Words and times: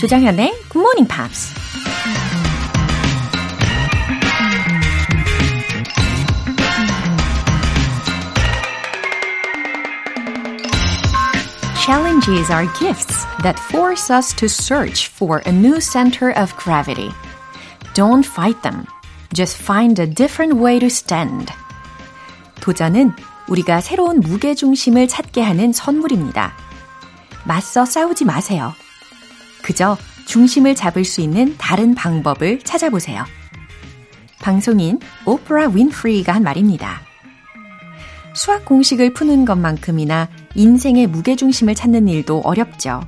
조장현의 0.00 0.52
Good 0.70 0.78
Morning 0.78 1.08
Pops. 1.08 1.54
Challenges 11.84 12.50
are 12.50 12.66
gifts 12.78 13.24
that 13.42 13.58
force 13.70 14.10
us 14.10 14.34
to 14.34 14.48
search 14.48 15.08
for 15.08 15.40
a 15.46 15.52
new 15.52 15.80
center 15.80 16.30
of 16.36 16.52
gravity. 16.56 17.10
Don't 17.94 18.26
fight 18.26 18.60
them. 18.62 18.86
Just 19.32 19.56
find 19.56 19.98
a 20.00 20.06
different 20.06 20.60
way 20.60 20.80
to 20.80 20.86
stand. 20.86 21.52
도전은 22.60 23.12
우리가 23.48 23.80
새로운 23.80 24.18
무게중심을 24.20 25.06
찾게 25.06 25.40
하는 25.42 25.72
선물입니다. 25.72 26.52
맞서 27.44 27.84
싸우지 27.84 28.24
마세요. 28.24 28.74
그저 29.61 29.97
중심을 30.25 30.75
잡을 30.75 31.05
수 31.05 31.21
있는 31.21 31.55
다른 31.57 31.95
방법을 31.95 32.59
찾아보세요. 32.61 33.25
방송인 34.41 34.99
오프라 35.25 35.67
윈프리가 35.67 36.33
한 36.33 36.43
말입니다. 36.43 37.01
수학 38.33 38.65
공식을 38.65 39.13
푸는 39.13 39.45
것만큼이나 39.45 40.29
인생의 40.55 41.07
무게중심을 41.07 41.75
찾는 41.75 42.07
일도 42.07 42.41
어렵죠. 42.41 43.01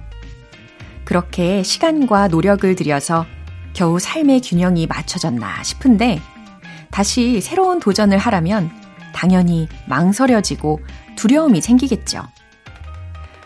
그렇게 1.06 1.64
시간과 1.64 2.28
노력을 2.28 2.76
들여서 2.76 3.26
겨우 3.74 4.00
삶의 4.00 4.42
균형이 4.42 4.88
맞춰졌나 4.88 5.64
싶은데 5.64 6.22
다시 6.92 7.42
새로운 7.42 7.80
도전을 7.80 8.18
하라면 8.18 8.70
당연히 9.14 9.68
망설여지고 9.88 10.80
두려움이 11.16 11.62
생기겠죠. 11.62 12.24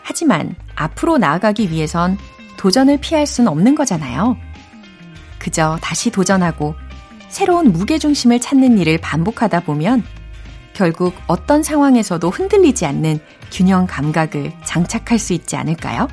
하지만 0.02 0.54
앞으로 0.74 1.18
나아가기 1.18 1.70
위해선 1.70 2.18
도전을 2.58 2.98
피할 2.98 3.26
수는 3.26 3.50
없는 3.50 3.74
거잖아요. 3.74 4.36
그저 5.38 5.78
다시 5.80 6.10
도전하고 6.10 6.74
새로운 7.28 7.72
무게중심을 7.72 8.40
찾는 8.40 8.78
일을 8.78 8.98
반복하다 8.98 9.60
보면 9.60 10.04
결국 10.74 11.14
어떤 11.26 11.62
상황에서도 11.62 12.28
흔들리지 12.28 12.84
않는 12.86 13.20
균형 13.50 13.86
감각을 13.86 14.52
장착할 14.64 15.18
수 15.18 15.32
있지 15.32 15.56
않을까요? 15.56 16.08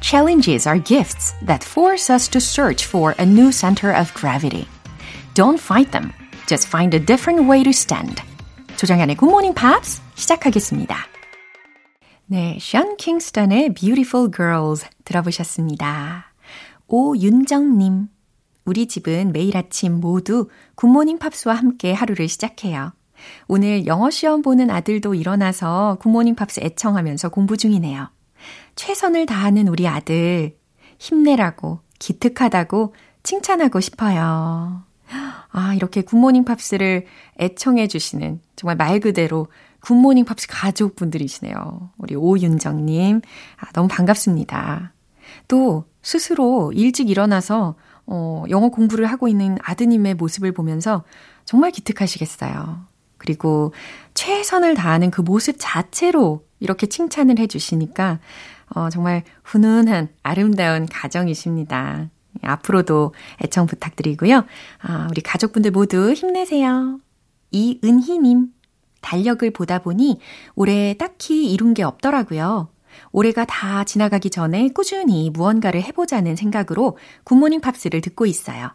Challenges 0.00 0.66
are 0.66 0.82
gifts 0.82 1.34
that 1.46 1.66
force 1.66 2.12
us 2.12 2.28
to 2.30 2.38
search 2.38 2.86
for 2.86 3.14
a 3.18 3.26
new 3.26 3.50
center 3.50 3.94
of 3.94 4.12
gravity. 4.14 4.66
Don't 5.34 5.60
fight 5.60 5.90
them. 5.92 6.12
Just 6.46 6.68
find 6.68 6.94
a 6.94 7.04
different 7.04 7.48
way 7.48 7.62
to 7.62 7.70
stand. 7.70 8.22
조정현의 8.76 9.16
Good 9.16 9.30
Morning 9.30 9.54
Pops 9.54 10.00
시작하겠습니다. 10.14 11.19
네, 12.32 12.56
Sean 12.60 12.96
Kingston의 12.96 13.74
Beautiful 13.74 14.30
Girls 14.30 14.86
들어보셨습니다. 15.04 16.32
오윤정님, 16.86 18.06
우리 18.64 18.86
집은 18.86 19.32
매일 19.32 19.56
아침 19.56 19.98
모두 19.98 20.48
Good 20.76 20.91
Morning 20.91 21.18
Pops와 21.18 21.56
함께 21.56 21.92
하루를 21.92 22.28
시작해요. 22.28 22.92
오늘 23.48 23.84
영어 23.86 24.10
시험 24.10 24.42
보는 24.42 24.70
아들도 24.70 25.16
일어나서 25.16 25.98
Good 26.00 26.13
Morning 26.13 26.36
Pops 26.36 26.60
애청하면서 26.60 27.30
공부 27.30 27.56
중이네요. 27.56 28.08
최선을 28.76 29.26
다하는 29.26 29.66
우리 29.66 29.88
아들, 29.88 30.56
힘내라고, 31.00 31.80
기특하다고 31.98 32.94
칭찬하고 33.24 33.80
싶어요. 33.80 34.84
아, 35.50 35.74
이렇게 35.74 36.02
Good 36.02 36.17
Morning 36.17 36.44
Pops를 36.44 37.06
애청해 37.40 37.88
주시는 37.88 38.40
정말 38.54 38.76
말 38.76 39.00
그대로 39.00 39.48
Good 39.80 39.96
Morning 39.96 40.24
Pops 40.24 40.46
가족분들이시네요. 40.48 41.90
우리 41.98 42.14
오윤정님. 42.14 43.20
아, 43.56 43.72
너무 43.72 43.88
반갑습니다. 43.88 44.92
또 45.48 45.84
스스로 46.02 46.72
일찍 46.72 47.10
일어나서 47.10 47.76
어, 48.06 48.44
영어 48.50 48.70
공부를 48.70 49.06
하고 49.06 49.28
있는 49.28 49.56
아드님의 49.62 50.14
모습을 50.14 50.52
보면서 50.52 51.04
정말 51.44 51.70
기특하시겠어요. 51.70 52.86
그리고 53.18 53.72
최선을 54.14 54.74
다하는 54.74 55.10
그 55.10 55.20
모습 55.20 55.56
자체로 55.58 56.44
이렇게 56.58 56.86
칭찬을 56.86 57.38
해주시니까 57.38 58.18
어, 58.74 58.88
정말 58.90 59.24
훈훈한 59.44 60.08
아름다운 60.22 60.86
가정이십니다. 60.86 62.08
앞으로도 62.42 63.14
애청 63.44 63.66
부탁드리고요. 63.66 64.44
아, 64.82 65.08
우리 65.10 65.20
가족분들 65.20 65.70
모두 65.70 66.12
힘내세요. 66.12 66.98
이은희님, 67.50 68.48
달력을 69.00 69.48
보다 69.52 69.78
보니 69.78 70.20
올해 70.54 70.94
딱히 70.94 71.50
이룬 71.52 71.74
게 71.74 71.82
없더라고요. 71.82 72.68
올해가 73.12 73.44
다 73.44 73.84
지나가기 73.84 74.30
전에 74.30 74.68
꾸준히 74.68 75.30
무언가를 75.30 75.82
해보자는 75.82 76.36
생각으로 76.36 76.98
굿모닝 77.24 77.60
팝스를 77.60 78.00
듣고 78.00 78.26
있어요. 78.26 78.70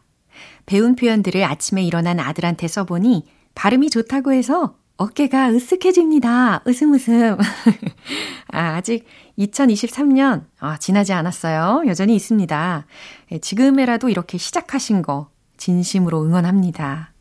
배운 0.66 0.96
표현들을 0.96 1.44
아침에 1.44 1.84
일어난 1.84 2.20
아들한테 2.20 2.68
써보니 2.68 3.26
발음이 3.56 3.90
좋다고 3.90 4.34
해서 4.34 4.76
어깨가 4.98 5.50
으쓱해집니다. 5.52 6.66
웃음 6.66 6.94
웃음. 6.94 7.38
아, 8.52 8.76
아직 8.76 9.06
2023년 9.38 10.46
아, 10.60 10.78
지나지 10.78 11.12
않았어요. 11.14 11.84
여전히 11.88 12.16
있습니다. 12.16 12.86
예, 13.32 13.38
지금에라도 13.40 14.10
이렇게 14.10 14.38
시작하신 14.38 15.02
거 15.02 15.30
진심으로 15.58 16.24
응원합니다. 16.24 17.15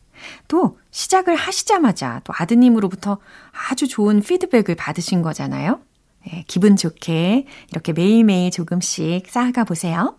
또 0.47 0.77
시작을 0.91 1.35
하시자마자 1.35 2.21
또 2.23 2.33
아드님으로부터 2.35 3.19
아주 3.69 3.87
좋은 3.87 4.21
피드백을 4.21 4.75
받으신 4.75 5.21
거잖아요. 5.21 5.79
예, 6.33 6.43
기분 6.47 6.75
좋게 6.75 7.45
이렇게 7.71 7.93
매일매일 7.93 8.51
조금씩 8.51 9.27
쌓아가 9.29 9.63
보세요. 9.63 10.17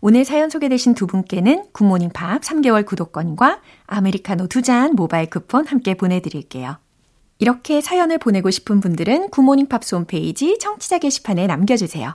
오늘 0.00 0.24
사연 0.24 0.50
소개되신 0.50 0.94
두 0.94 1.06
분께는 1.06 1.66
굿모닝 1.72 2.10
팝 2.10 2.42
3개월 2.42 2.84
구독권과 2.84 3.60
아메리카노 3.86 4.48
두 4.48 4.62
잔 4.62 4.94
모바일 4.94 5.30
쿠폰 5.30 5.66
함께 5.66 5.94
보내드릴게요. 5.94 6.78
이렇게 7.38 7.80
사연을 7.80 8.18
보내고 8.18 8.50
싶은 8.50 8.80
분들은 8.80 9.30
Good 9.30 9.44
Morning 9.44 9.68
Pops 9.68 9.94
홈페이지 9.94 10.58
청취자 10.58 10.98
게시판에 10.98 11.46
남겨주세요. 11.46 12.14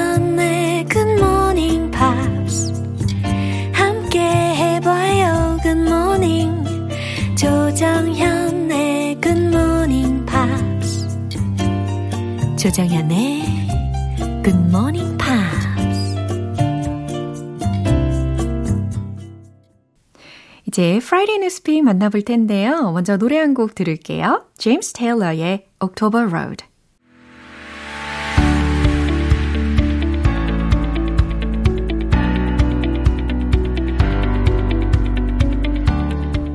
조정현의 12.70 13.42
굿모닝 14.44 15.18
팝스 15.18 15.66
이제 20.66 20.98
프라이데이 21.00 21.38
뉴스픽 21.38 21.82
만나볼 21.84 22.22
텐데요. 22.22 22.92
먼저 22.92 23.16
노래 23.16 23.38
한 23.38 23.54
곡 23.54 23.74
들을게요. 23.74 24.46
제임스 24.58 24.92
테일러의 24.94 25.66
October 25.82 26.26
Road. 26.28 26.64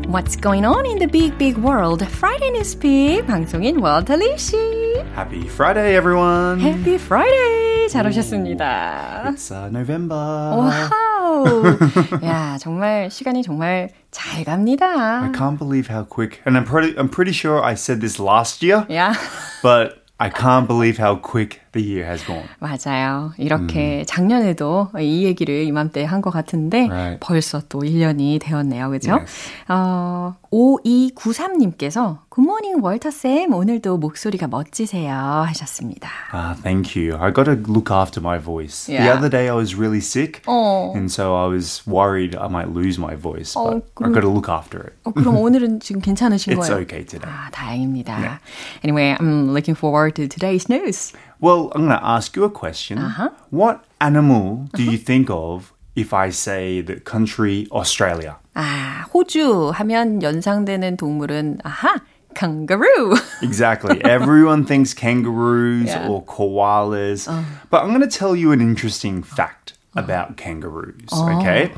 What's 0.07 0.35
going 0.35 0.65
on 0.65 0.85
in 0.85 0.99
the 0.99 1.07
big, 1.07 1.38
big 1.38 1.57
world? 1.57 2.03
Friday 2.05 2.51
Newspeak 2.51 3.25
방송인 3.25 3.79
월터리 3.79 4.38
씨. 4.38 4.74
Happy 5.15 5.47
Friday, 5.47 5.95
everyone. 5.95 6.59
Happy 6.59 6.95
Friday. 6.95 7.88
잘 7.89 8.05
오셨습니다. 8.07 9.23
It's 9.27 9.51
uh, 9.51 9.69
November. 9.69 10.15
와우. 10.15 11.77
야, 12.23 12.57
정말 12.59 13.09
시간이 13.09 13.43
정말 13.43 13.89
잘 14.11 14.43
갑니다. 14.43 15.23
I 15.23 15.31
can't 15.31 15.57
believe 15.57 15.88
how 15.88 16.03
quick. 16.03 16.41
And 16.45 16.57
I'm 16.57 16.65
pretty 16.65 16.97
I'm 16.97 17.09
pretty 17.09 17.31
sure 17.33 17.63
I 17.63 17.75
said 17.75 18.01
this 18.01 18.19
last 18.19 18.63
year. 18.63 18.85
Yeah. 18.89 19.15
But 19.63 20.03
I 20.19 20.29
can't 20.29 20.67
believe 20.67 20.97
how 20.97 21.15
quick 21.15 21.61
the 21.76 21.84
year 21.87 22.05
has 22.08 22.25
gone. 22.25 22.44
맞아요. 22.58 23.32
이렇게 23.38 24.05
작년에도 24.06 24.88
이 24.99 25.25
얘기를 25.25 25.62
이맘때 25.64 26.05
한 26.05 26.20
것 26.23 26.31
같은데 26.31 26.88
Right. 26.90 27.19
벌써 27.20 27.61
또 27.69 27.81
1년이 27.81 28.40
되었네요. 28.40 28.90
그죠? 28.90 29.12
Yes. 29.12 29.50
어, 29.69 30.34
5293님께서 30.50 32.19
굿모닝 32.28 32.82
월터쌤 32.82 33.52
오늘도 33.52 33.99
목소리가 33.99 34.46
멋지세요 34.49 35.12
하셨습니다. 35.46 36.08
Ah, 36.32 36.55
thank 36.62 36.96
you. 36.96 37.17
I 37.19 37.32
got 37.32 37.44
to 37.44 37.55
look 37.73 37.90
after 37.90 38.20
my 38.23 38.38
voice. 38.38 38.87
The 38.87 38.96
Yeah. 39.00 39.17
other 39.17 39.31
day 39.31 39.49
I 39.49 39.55
was 39.56 39.75
really 39.76 40.00
sick, 40.00 40.43
어. 40.46 40.93
and 40.94 41.11
so 41.11 41.34
I 41.37 41.49
was 41.49 41.82
worried 41.87 42.37
I 42.37 42.49
might 42.49 42.69
lose 42.73 42.99
my 43.00 43.17
voice, 43.17 43.56
Oh, 43.56 43.81
but 43.81 44.05
I've 44.05 44.12
got 44.14 44.20
to 44.23 44.28
look 44.32 44.49
after 44.49 44.81
it. 44.81 44.94
어, 45.05 45.12
그럼 45.12 45.37
오늘은 45.38 45.81
지금 45.81 46.00
괜찮으신 46.00 46.52
It's 46.55 46.69
거예요? 46.69 46.82
okay 46.82 47.05
today. 47.05 47.28
아, 47.31 47.50
다행입니다. 47.50 48.40
Anyway, 48.84 49.17
I'm 49.19 49.52
looking 49.52 49.76
forward 49.76 50.14
to 50.17 50.28
today's 50.28 50.69
news. 50.69 51.12
Well, 51.39 51.71
I'm 51.73 51.88
going 51.88 51.97
to 51.97 52.05
ask 52.05 52.35
you 52.35 52.43
a 52.43 52.49
question. 52.49 52.97
Uh-huh. 52.99 53.29
What 53.49 53.83
animal 53.99 54.67
do 54.73 54.83
you 54.83 54.97
think 54.97 55.29
of 55.29 55.73
if 55.95 56.13
I 56.13 56.29
say 56.29 56.81
the 56.81 56.99
country 56.99 57.67
Australia? 57.71 58.38
아, 58.55 59.05
호주 59.13 59.71
하면 59.73 60.21
연상되는 60.21 60.97
동물은 60.97 61.59
아하, 61.63 61.99
kangaroo. 62.35 63.15
Exactly. 63.41 64.03
Everyone 64.03 64.65
thinks 64.65 64.93
kangaroos 64.93 65.88
Yeah. 65.88 66.07
or 66.07 66.23
koalas. 66.23 67.25
But 67.69 67.83
I'm 67.83 67.89
going 67.89 68.01
to 68.01 68.07
tell 68.07 68.35
you 68.35 68.51
an 68.51 68.61
interesting 68.61 69.23
fact 69.23 69.73
about 69.95 70.38
kangaroos. 70.38 71.09
Okay. 71.11 71.71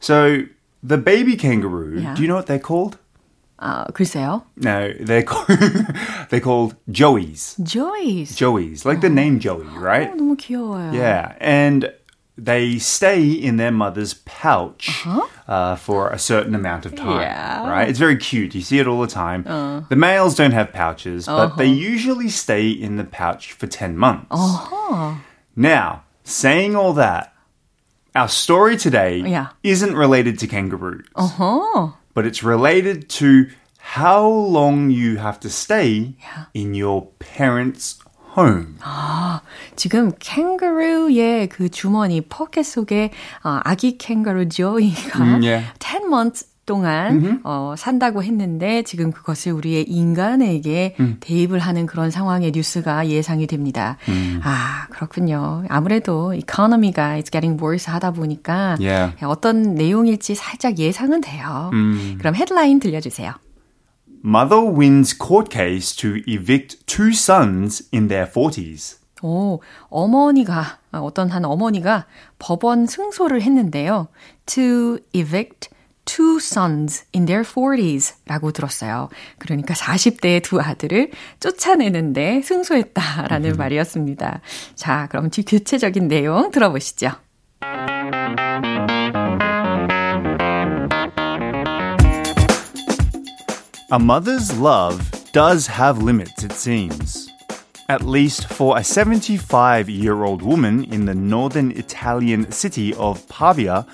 So 0.00 0.42
the 0.82 0.98
baby 0.98 1.36
kangaroo, 1.36 1.98
Yeah. 2.00 2.14
do 2.14 2.22
you 2.22 2.28
know 2.28 2.36
what 2.36 2.46
they're 2.46 2.58
called? 2.62 2.98
아, 3.60 3.86
글쎄요. 3.92 4.42
No, 4.56 4.92
they're 5.00 5.22
called, 5.22 5.48
they're 6.28 6.40
called 6.40 6.76
joeys. 6.90 7.56
Joyce. 7.62 8.36
Joeys, 8.36 8.84
like 8.84 9.00
the 9.00 9.08
name 9.08 9.38
Joey, 9.40 9.64
right? 9.78 10.12
어, 10.12 10.16
너무 10.16 10.36
귀여워요. 10.36 10.92
Yeah, 10.92 11.32
and 11.40 11.90
they 12.36 12.76
stay 12.78 13.24
in 13.32 13.56
their 13.56 13.72
mother's 13.72 14.12
pouch 14.26 15.06
uh 15.48 15.74
for 15.76 16.10
a 16.10 16.18
certain 16.18 16.54
amount 16.54 16.84
of 16.84 16.94
time. 16.94 17.22
Yeah. 17.22 17.66
Right? 17.66 17.88
It's 17.88 17.98
very 17.98 18.18
cute. 18.18 18.54
You 18.54 18.60
see 18.60 18.78
it 18.78 18.86
all 18.86 19.00
the 19.00 19.06
time. 19.08 19.44
The 19.88 19.96
males 19.96 20.34
don't 20.36 20.52
have 20.52 20.70
pouches, 20.74 21.24
but 21.24 21.56
they 21.56 21.64
usually 21.66 22.28
stay 22.28 22.68
in 22.68 22.96
the 22.96 23.04
pouch 23.04 23.52
for 23.52 23.66
10 23.66 23.96
months. 23.96 24.28
Now, 25.56 26.02
saying 26.24 26.76
all 26.76 26.92
that, 26.94 27.32
our 28.14 28.28
story 28.28 28.76
today 28.76 29.18
Yeah. 29.24 29.48
isn't 29.62 29.94
related 29.96 30.38
to 30.40 30.46
kangaroos, 30.46 31.04
어허. 31.16 31.94
but 32.14 32.24
it's 32.26 32.42
related 32.42 33.08
to 33.08 33.46
how 33.96 34.26
long 34.26 34.90
you 34.90 35.18
have 35.18 35.38
to 35.40 35.48
stay 35.48 36.14
in 36.54 36.74
your 36.74 37.08
parents' 37.18 37.98
home. 38.36 38.78
지금 39.76 40.12
캥거루의 40.18 41.48
그 41.48 41.68
주머니 41.70 42.20
포켓 42.20 42.64
속에 42.64 43.10
어, 43.44 43.60
아기 43.64 43.96
캥거루 43.98 44.48
조이가 44.48 45.18
음, 45.22 45.44
예. 45.44 45.64
10 45.78 46.06
months 46.06 46.48
동안 46.71 47.41
어, 47.43 47.75
산다고 47.77 48.23
했는데 48.23 48.81
지금 48.83 49.11
그것을 49.11 49.51
우리의 49.51 49.83
인간에게 49.89 50.95
음. 51.01 51.17
대입을 51.19 51.59
하는 51.59 51.85
그런 51.85 52.09
상황의 52.11 52.53
뉴스가 52.55 53.09
예상이 53.09 53.45
됩니다. 53.45 53.97
음. 54.07 54.39
아 54.41 54.87
그렇군요. 54.89 55.65
아무래도 55.67 56.33
economy가 56.33 57.19
it's 57.19 57.29
getting 57.29 57.61
worse 57.61 57.91
하다 57.91 58.11
보니까 58.11 58.77
Yeah. 58.79 59.17
어떤 59.25 59.75
내용일지 59.75 60.33
살짝 60.33 60.79
예상은 60.79 61.19
돼요. 61.19 61.71
음. 61.73 62.15
그럼 62.19 62.35
헤드라인 62.35 62.79
들려주세요. 62.79 63.33
Mother 64.23 64.63
wins 64.63 65.17
court 65.17 65.51
case 65.51 65.93
to 65.97 66.21
evict 66.25 66.85
two 66.85 67.09
sons 67.09 67.83
in 67.93 68.07
their 68.07 68.31
40s. 68.31 69.01
오, 69.23 69.59
어머니가, 69.89 70.79
아, 70.91 70.99
어떤 70.99 71.29
한 71.29 71.43
어머니가 71.45 72.05
법원 72.39 72.85
승소를 72.87 73.41
했는데요. 73.41 74.07
To 74.47 74.97
evict 75.13 75.69
two 76.06 76.38
sons 76.38 77.04
in 77.14 77.26
their 77.26 77.42
40s 77.42 78.14
라고 78.26 78.52
들었어요. 78.52 79.10
그러니까 79.38 79.74
40대의 79.74 80.42
두 80.42 80.60
아들을 80.60 81.10
쫓아내는데 81.40 82.42
승소했다라는 82.42 83.56
말이었습니다. 83.56 84.40
자, 84.74 85.08
그럼 85.10 85.28
뒤 85.30 85.42
구체적인 85.42 86.08
내용 86.08 86.50
들어보시죠. 86.50 87.12
A 93.92 94.00
mother's 94.00 94.52
love 94.58 95.00
does 95.32 95.68
have 95.68 96.02
limits, 96.02 96.42
it 96.42 96.52
seems. 96.52 97.28
At 97.88 98.02
least 98.02 98.52
for 98.52 98.76
a 98.76 98.82
75 98.82 99.88
year 99.88 100.24
old 100.24 100.42
woman 100.42 100.82
in 100.90 101.04
the 101.06 101.14
northern 101.14 101.70
Italian 101.70 102.50
city 102.50 102.92
of 102.94 103.28
Pavia 103.28 103.86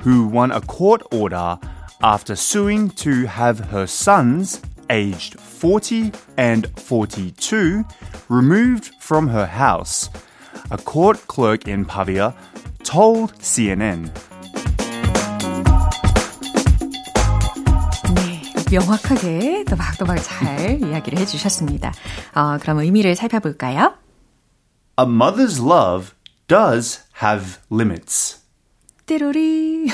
who 0.00 0.26
won 0.26 0.50
a 0.50 0.60
court 0.60 1.02
order 1.12 1.58
after 2.02 2.36
suing 2.36 2.90
to 2.90 3.26
have 3.26 3.58
her 3.70 3.86
sons, 3.86 4.60
aged 4.90 5.40
40 5.40 6.12
and 6.36 6.68
42, 6.78 7.84
removed 8.28 8.90
from 9.00 9.28
her 9.28 9.46
house. 9.46 10.10
A 10.70 10.78
court 10.78 11.26
clerk 11.26 11.66
in 11.68 11.84
Pavia 11.84 12.34
told 12.84 13.32
CNN. 13.40 14.12
네, 18.14 18.42
명확하게 18.70 19.64
또박또박 19.64 20.18
잘 20.22 20.80
이야기를 20.82 21.18
해주셨습니다. 21.20 21.92
어, 22.34 22.58
그럼 22.58 22.78
의미를 22.78 23.14
살펴볼까요? 23.14 23.94
A 24.98 25.04
mother's 25.04 25.60
love 25.60 26.14
does 26.48 27.00
have 27.22 27.58
limits. 27.70 28.39
띠로리. 29.11 29.87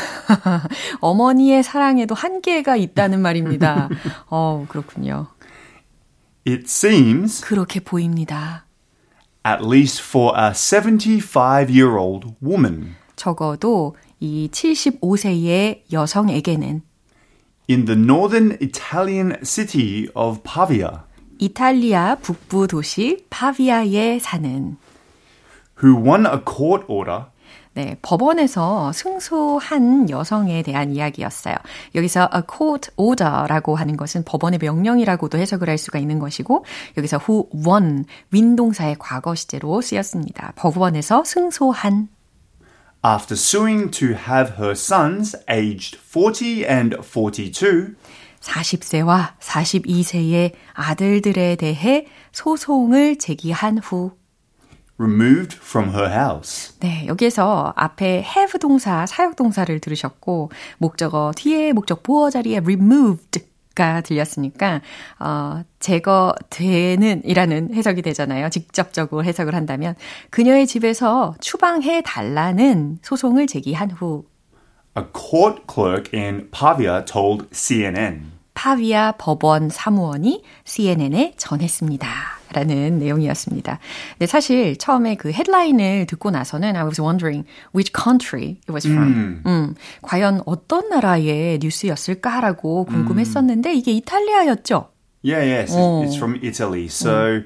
어머니의 1.01 1.63
사랑에도 1.63 2.13
한계가 2.13 2.75
있다는 2.75 3.19
말입니다. 3.19 3.89
어, 4.29 4.65
그렇군요. 4.69 5.25
It 6.47 6.65
seems, 6.67 7.43
그렇게 7.43 7.79
보입니다. 7.79 8.65
at 9.43 9.65
least 9.65 10.03
for 10.03 10.37
a 10.37 10.53
75 10.53 11.71
year 11.71 11.97
old 11.97 12.27
woman 12.43 12.95
적어도 13.15 13.95
이 14.19 14.49
75세의 14.51 15.83
여성에게는 15.91 16.81
in 17.69 17.85
the 17.85 17.99
northern 17.99 18.57
Italian 18.61 19.37
city 19.43 20.09
of 20.13 20.41
Pavia 20.43 20.99
이탈리아 21.39 22.15
북부 22.15 22.67
도시 22.67 23.25
파비아에 23.29 24.19
사는 24.19 24.77
who 25.81 25.95
won 25.95 26.25
a 26.25 26.39
court 26.45 26.83
order 26.89 27.27
네, 27.77 27.95
법원에서 28.01 28.91
승소한 28.91 30.09
여성에 30.09 30.63
대한 30.63 30.95
이야기였어요. 30.95 31.53
여기서 31.93 32.27
a 32.35 32.41
court 32.51 32.89
order라고 32.95 33.75
하는 33.75 33.97
것은 33.97 34.23
법원의 34.25 34.57
명령이라고도 34.63 35.37
해석을 35.37 35.69
할 35.69 35.77
수가 35.77 35.99
있는 35.99 36.17
것이고 36.17 36.65
여기서 36.97 37.19
who 37.19 37.47
won 37.53 38.05
윈동사의 38.31 38.95
과거 38.97 39.35
시제로 39.35 39.79
쓰였습니다. 39.79 40.53
법원에서 40.55 41.23
승소한 41.23 42.09
after 43.05 43.35
suing 43.35 43.91
to 43.91 44.07
have 44.07 44.55
her 44.57 44.71
sons 44.71 45.37
aged 45.47 45.99
40 45.99 46.65
and 46.67 46.97
42 46.99 47.93
40세와 48.41 49.37
42세의 49.37 50.53
아들들에 50.73 51.55
대해 51.57 52.07
소송을 52.31 53.19
제기한 53.19 53.77
후 53.77 54.13
removed 54.99 55.57
from 55.57 55.89
her 55.89 56.11
house. 56.11 56.73
네, 56.79 57.05
여기에서 57.07 57.73
앞에 57.75 58.23
have 58.25 58.59
동사, 58.59 59.05
사역 59.05 59.35
동사를 59.35 59.79
들으셨고 59.79 60.51
목적어 60.77 61.31
뒤에 61.35 61.73
목적 61.73 62.03
보어 62.03 62.29
자리에 62.29 62.57
removed 62.57 63.47
가 63.77 64.01
들렸으니까 64.01 64.81
어 65.19 65.61
제거되는 65.79 67.21
이라는 67.25 67.75
해석이 67.75 68.01
되잖아요. 68.01 68.49
직접적으로 68.49 69.23
해석을 69.23 69.53
한다면 69.53 69.93
그녀의 70.31 70.65
집에서 70.65 71.35
추방해 71.39 72.01
달라는 72.01 72.97
소송을 73.03 73.45
제기한 73.45 73.91
후 73.91 74.25
A 74.97 75.03
court 75.13 75.61
clerk 75.71 76.19
in 76.19 76.49
Pavia 76.49 77.05
told 77.05 77.45
CNN. 77.51 78.31
파비아 78.55 79.11
법원 79.11 79.69
사무원이 79.69 80.41
CNN에 80.65 81.33
전했습니다. 81.37 82.36
라는 82.53 82.99
내용이었습니다. 82.99 83.79
근데 84.13 84.25
사실 84.27 84.77
처음에 84.77 85.15
그 85.15 85.31
헤드라인을 85.31 86.05
듣고 86.07 86.31
나서는 86.31 86.75
I 86.75 86.83
was 86.85 86.99
wondering 87.01 87.45
which 87.75 87.91
country 87.93 88.57
it 88.67 88.71
was 88.71 88.87
from. 88.87 89.41
음, 89.45 89.75
과연 90.01 90.41
어떤 90.45 90.89
나라의 90.89 91.59
뉴스였을까라고 91.61 92.85
궁금했었는데 92.85 93.73
이게 93.73 93.91
이탈리아였죠? 93.93 94.89
Yeah, 95.23 95.43
yes, 95.43 95.73
Oh. 95.75 96.03
it's, 96.03 96.15
from 96.15 96.39
Italy. 96.41 96.87
So 96.87 97.41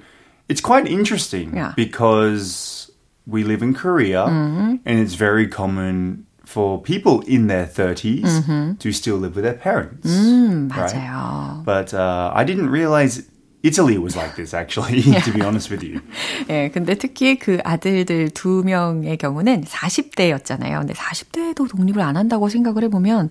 it's 0.47 0.61
quite 0.61 0.87
interesting 0.87 1.55
Yeah. 1.55 1.73
because 1.75 2.91
we 3.25 3.43
live 3.43 3.63
in 3.63 3.73
Korea 3.73 4.25
and 4.27 4.79
it's 4.85 5.15
very 5.15 5.47
common 5.47 6.25
for 6.45 6.81
people 6.83 7.21
in 7.25 7.47
their 7.47 7.65
30s 7.65 8.77
to 8.79 8.91
still 8.91 9.15
live 9.17 9.35
with 9.35 9.45
their 9.45 9.57
parents. 9.57 10.05
음, 10.09 10.69
right? 10.69 10.93
맞아요. 10.93 11.63
But 11.63 11.93
uh, 11.93 12.31
I 12.35 12.43
didn't 12.43 12.69
realize 12.69 13.23
Italy 13.62 13.98
was 13.98 14.14
like 14.14 14.36
this, 14.36 14.54
actually, 14.54 15.02
to 15.02 15.32
be 15.32 15.40
honest 15.42 15.70
with 15.70 15.82
you. 15.82 16.00
예, 16.48 16.70
근데 16.70 16.94
특히 16.94 17.36
그 17.36 17.58
아들들 17.64 18.30
두 18.30 18.62
명의 18.64 19.16
경우는 19.16 19.64
40대였잖아요. 19.64 20.78
근데 20.78 20.92
40대에도 20.94 21.68
독립을 21.68 22.00
안 22.00 22.16
한다고 22.16 22.48
생각을 22.48 22.84
해보면, 22.84 23.30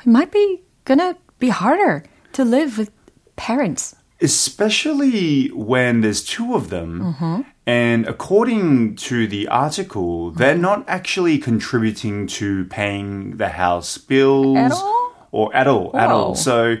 it 0.00 0.08
might 0.08 0.30
be 0.30 0.62
gonna 0.84 1.14
be 1.40 1.48
harder 1.48 2.04
to 2.32 2.44
live 2.44 2.78
with 2.78 2.92
parents. 3.36 3.96
Especially 4.22 5.50
when 5.54 6.02
there's 6.02 6.22
two 6.22 6.54
of 6.54 6.68
them. 6.68 7.16
And 7.66 8.06
according 8.06 8.96
to 9.08 9.26
the 9.26 9.48
article, 9.48 10.30
they're 10.30 10.54
not 10.58 10.84
actually 10.86 11.38
contributing 11.38 12.26
to 12.38 12.66
paying 12.66 13.38
the 13.38 13.48
house 13.48 13.98
bills. 13.98 14.58
At 14.58 14.72
all? 14.72 15.10
Or 15.32 15.54
at 15.54 15.66
all, 15.66 15.90
at 15.94 16.10
Whoa. 16.10 16.14
all. 16.14 16.34
So 16.34 16.76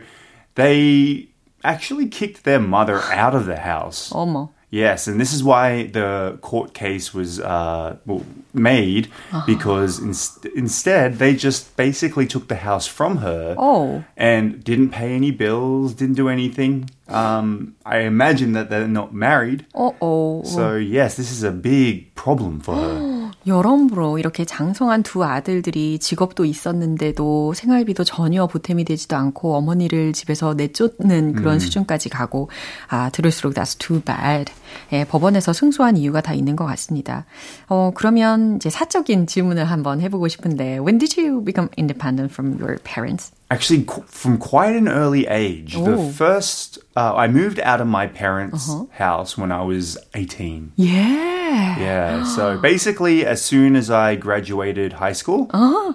they 0.56 1.28
actually 1.65 2.07
kicked 2.07 2.43
their 2.43 2.59
mother 2.59 3.01
out 3.11 3.35
of 3.35 3.45
the 3.45 3.57
house. 3.57 4.11
어머. 4.13 4.49
Yes, 4.71 5.07
and 5.07 5.21
this 5.21 5.31
is 5.31 5.41
why 5.41 5.87
the 5.87 6.37
court 6.41 6.73
case 6.73 7.13
was 7.13 7.39
uh, 7.39 7.95
well, 8.05 8.25
made 8.53 9.07
uh-huh. 9.31 9.43
because 9.45 9.99
in- 9.99 10.51
instead 10.53 11.15
they 11.15 11.33
just 11.33 11.77
basically 11.77 12.27
took 12.27 12.49
the 12.49 12.57
house 12.57 12.85
from 12.85 13.17
her 13.17 13.55
oh. 13.57 14.03
and 14.17 14.61
didn't 14.63 14.89
pay 14.89 15.13
any 15.15 15.31
bills, 15.31 15.93
didn't 15.93 16.15
do 16.15 16.27
anything. 16.27 16.89
Um, 17.07 17.75
I 17.85 17.99
imagine 17.99 18.51
that 18.53 18.69
they're 18.69 18.87
not 18.87 19.13
married. 19.13 19.65
Oh. 19.73 20.43
So 20.43 20.75
yes, 20.75 21.15
this 21.15 21.31
is 21.31 21.43
a 21.43 21.51
big 21.51 22.13
problem 22.15 22.59
for 22.59 22.75
her. 22.75 22.99
여러모로 23.47 24.17
이렇게 24.17 24.43
장성한 24.43 25.03
두 25.03 25.23
아들들이 25.23 25.99
직업도 25.99 26.45
있었는데도 26.45 27.53
생활비도 27.53 28.03
전혀 28.03 28.47
보탬이 28.47 28.85
되지도 28.85 29.15
않고 29.15 29.55
어머니를 29.55 30.13
집에서 30.13 30.53
내쫓는 30.53 31.33
그런 31.33 31.59
수준까지 31.59 32.09
가고 32.09 32.49
아 32.87 33.09
들을수록 33.11 33.53
that's 33.53 33.77
too 33.77 34.01
bad. 34.01 34.51
예, 34.91 35.05
법원에서 35.05 35.53
승소한 35.53 35.97
이유가 35.97 36.21
다 36.21 36.33
있는 36.33 36.55
것 36.55 36.65
같습니다. 36.65 37.25
어 37.67 37.91
그러면 37.93 38.55
이제 38.55 38.69
사적인 38.69 39.27
질문을 39.27 39.65
한번 39.65 40.01
해보고 40.01 40.27
싶은데 40.27 40.79
When 40.79 40.97
did 40.97 41.19
you 41.19 41.43
become 41.43 41.69
independent 41.77 42.33
from 42.33 42.59
your 42.59 42.77
parents? 42.83 43.31
Actually, 43.50 43.82
qu- 43.82 44.04
from 44.06 44.38
quite 44.38 44.76
an 44.76 44.86
early 44.86 45.26
age. 45.26 45.74
The 45.74 45.98
Oh. 45.98 46.08
first, 46.14 46.78
uh, 46.94 47.14
I 47.18 47.26
moved 47.26 47.58
out 47.58 47.80
of 47.82 47.88
my 47.90 48.06
parents' 48.06 48.70
house 48.94 49.34
when 49.36 49.50
I 49.50 49.62
was 49.66 49.98
18. 50.14 50.70
Yeah. 50.76 51.74
Yeah. 51.80 52.24
So 52.30 52.58
basically, 52.62 53.26
as 53.26 53.42
soon 53.42 53.74
as 53.74 53.90
I 53.90 54.14
graduated 54.14 55.02
high 55.02 55.14
school, 55.18 55.50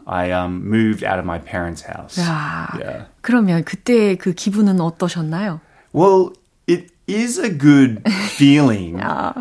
I 0.05 0.31
um, 0.35 0.67
moved 0.67 1.01
out 1.01 1.17
of 1.17 1.23
my 1.23 1.39
parents' 1.39 1.83
house. 1.87 2.19
야, 2.19 2.75
Yeah. 2.77 3.05
그러면 3.23 3.63
그때 3.63 4.17
그 4.19 4.33
기분은 4.33 4.81
어떠셨나요? 4.81 5.61
Well, 5.93 6.33
it 6.67 6.91
is 7.07 7.39
a 7.39 7.47
good 7.49 8.03
feeling, 8.35 8.99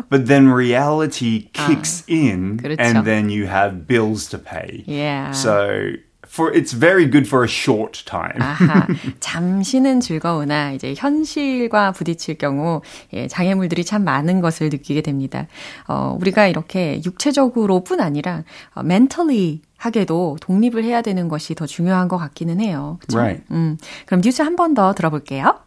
but 0.09 0.27
then 0.27 0.47
reality 0.47 1.49
kicks 1.51 2.03
in, 2.07 2.57
그렇죠. 2.63 2.79
and 2.79 3.03
then 3.05 3.27
you 3.29 3.47
have 3.47 3.85
bills 3.87 4.29
to 4.29 4.37
pay. 4.39 4.83
Yeah. 4.87 5.31
So 5.31 5.99
for 6.30 6.52
it's 6.54 6.72
very 6.72 7.10
good 7.10 7.26
for 7.26 7.44
a 7.44 7.48
short 7.48 8.04
time. 8.04 8.40
아하, 8.40 8.86
잠시는 9.18 10.00
즐거우나 10.00 10.72
이제 10.72 10.94
현실과 10.96 11.92
부딪힐 11.92 12.38
경우 12.38 12.82
예, 13.12 13.26
장애물들이 13.26 13.84
참 13.84 14.04
많은 14.04 14.40
것을 14.40 14.68
느끼게 14.68 15.02
됩니다. 15.02 15.46
어, 15.88 16.16
우리가 16.20 16.46
이렇게 16.46 17.00
육체적으로뿐 17.04 18.00
아니라 18.00 18.44
어, 18.74 18.80
mentally 18.82 19.60
하게도 19.76 20.36
독립을 20.40 20.84
해야 20.84 21.02
되는 21.02 21.28
것이 21.28 21.54
더 21.54 21.66
중요한 21.66 22.06
것 22.08 22.18
같기는 22.18 22.60
해요. 22.60 22.98
그쵸? 23.00 23.18
Right. 23.18 23.44
음, 23.50 23.78
그럼 24.06 24.20
뉴스 24.20 24.42
한 24.42 24.54
번 24.56 24.74
더 24.74 24.94
들어볼게요. 24.94 25.58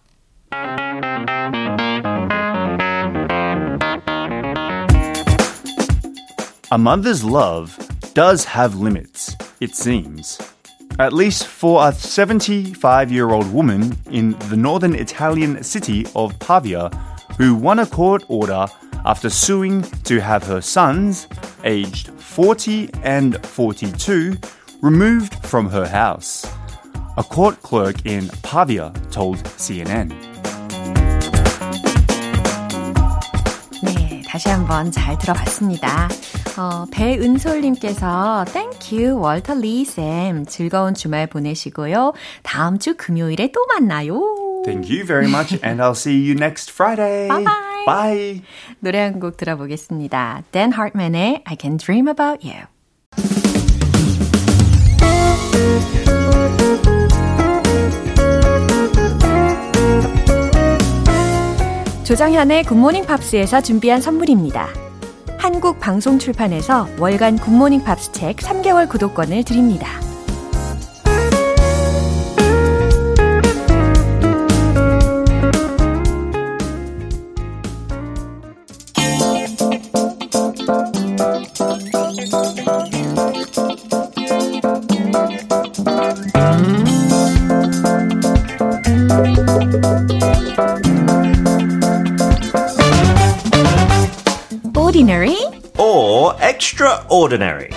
A 6.72 6.77
mother's 6.77 7.24
love 7.24 7.77
does 8.14 8.45
have 8.45 8.75
limits, 8.75 9.37
it 9.61 9.75
seems. 9.75 10.38
At 10.99 11.12
least 11.12 11.47
for 11.47 11.87
a 11.87 11.92
75 11.92 13.12
year 13.12 13.30
old 13.30 13.52
woman 13.52 13.97
in 14.11 14.37
the 14.50 14.57
northern 14.57 14.95
Italian 14.95 15.62
city 15.62 16.07
of 16.16 16.38
Pavia 16.38 16.90
who 17.38 17.54
won 17.54 17.78
a 17.78 17.87
court 17.87 18.25
order 18.28 18.66
after 19.04 19.30
suing 19.30 19.83
to 20.04 20.21
have 20.21 20.42
her 20.42 20.61
sons, 20.61 21.28
aged 21.64 22.09
40 22.09 22.90
and 23.04 23.45
42, 23.47 24.37
removed 24.83 25.35
from 25.47 25.71
her 25.71 25.87
house. 25.87 26.45
A 27.16 27.23
court 27.23 27.62
clerk 27.62 28.04
in 28.04 28.28
Pavia 28.42 28.92
told 29.11 29.38
CNN. 29.57 30.12
네, 33.83 34.23
다시 34.26 34.49
한번 34.49 34.90
잘 34.90 35.16
들어봤습니다. 35.18 36.09
어, 36.57 36.86
배은솔님께서 36.91 38.45
Thank 38.48 38.98
you, 38.98 39.19
월터 39.19 39.55
리쌤. 39.55 40.45
즐거운 40.45 40.93
주말 40.93 41.27
보내시고요. 41.27 42.13
다음 42.43 42.77
주 42.79 42.95
금요일에 42.95 43.51
또 43.51 43.65
만나요. 43.67 44.22
Thank 44.65 44.89
you 44.95 45.05
very 45.05 45.27
much, 45.27 45.53
and 45.63 45.81
I'll 45.81 45.91
see 45.95 46.15
you 46.15 46.36
next 46.36 46.72
Friday. 46.72 47.27
Bye-bye. 47.27 47.86
Bye. 47.86 48.41
노래 48.79 49.00
한 49.01 49.19
곡 49.19 49.36
들어보겠습니다. 49.38 50.43
Dan 50.51 50.72
Hartman의 50.72 51.41
I 51.45 51.57
Can 51.60 51.77
Dream 51.77 52.07
About 52.07 52.48
You. 52.48 52.67
조정현의 62.03 62.63
Good 62.65 62.80
Morning 62.80 63.05
Pops에서 63.05 63.62
준비한 63.62 64.01
선물입니다. 64.01 64.83
한국 65.43 65.77
방송 65.77 66.17
출판에서 66.19 66.88
월간 66.97 67.38
Good 67.38 67.54
Morning 67.54 67.84
Pops 67.84 68.13
책 68.13 68.38
3개월 68.38 68.88
구독권을 68.88 69.43
드립니다. 69.43 70.00
Ordinary 95.02 95.37
or 95.76 96.35
extraordinary. 96.40 97.71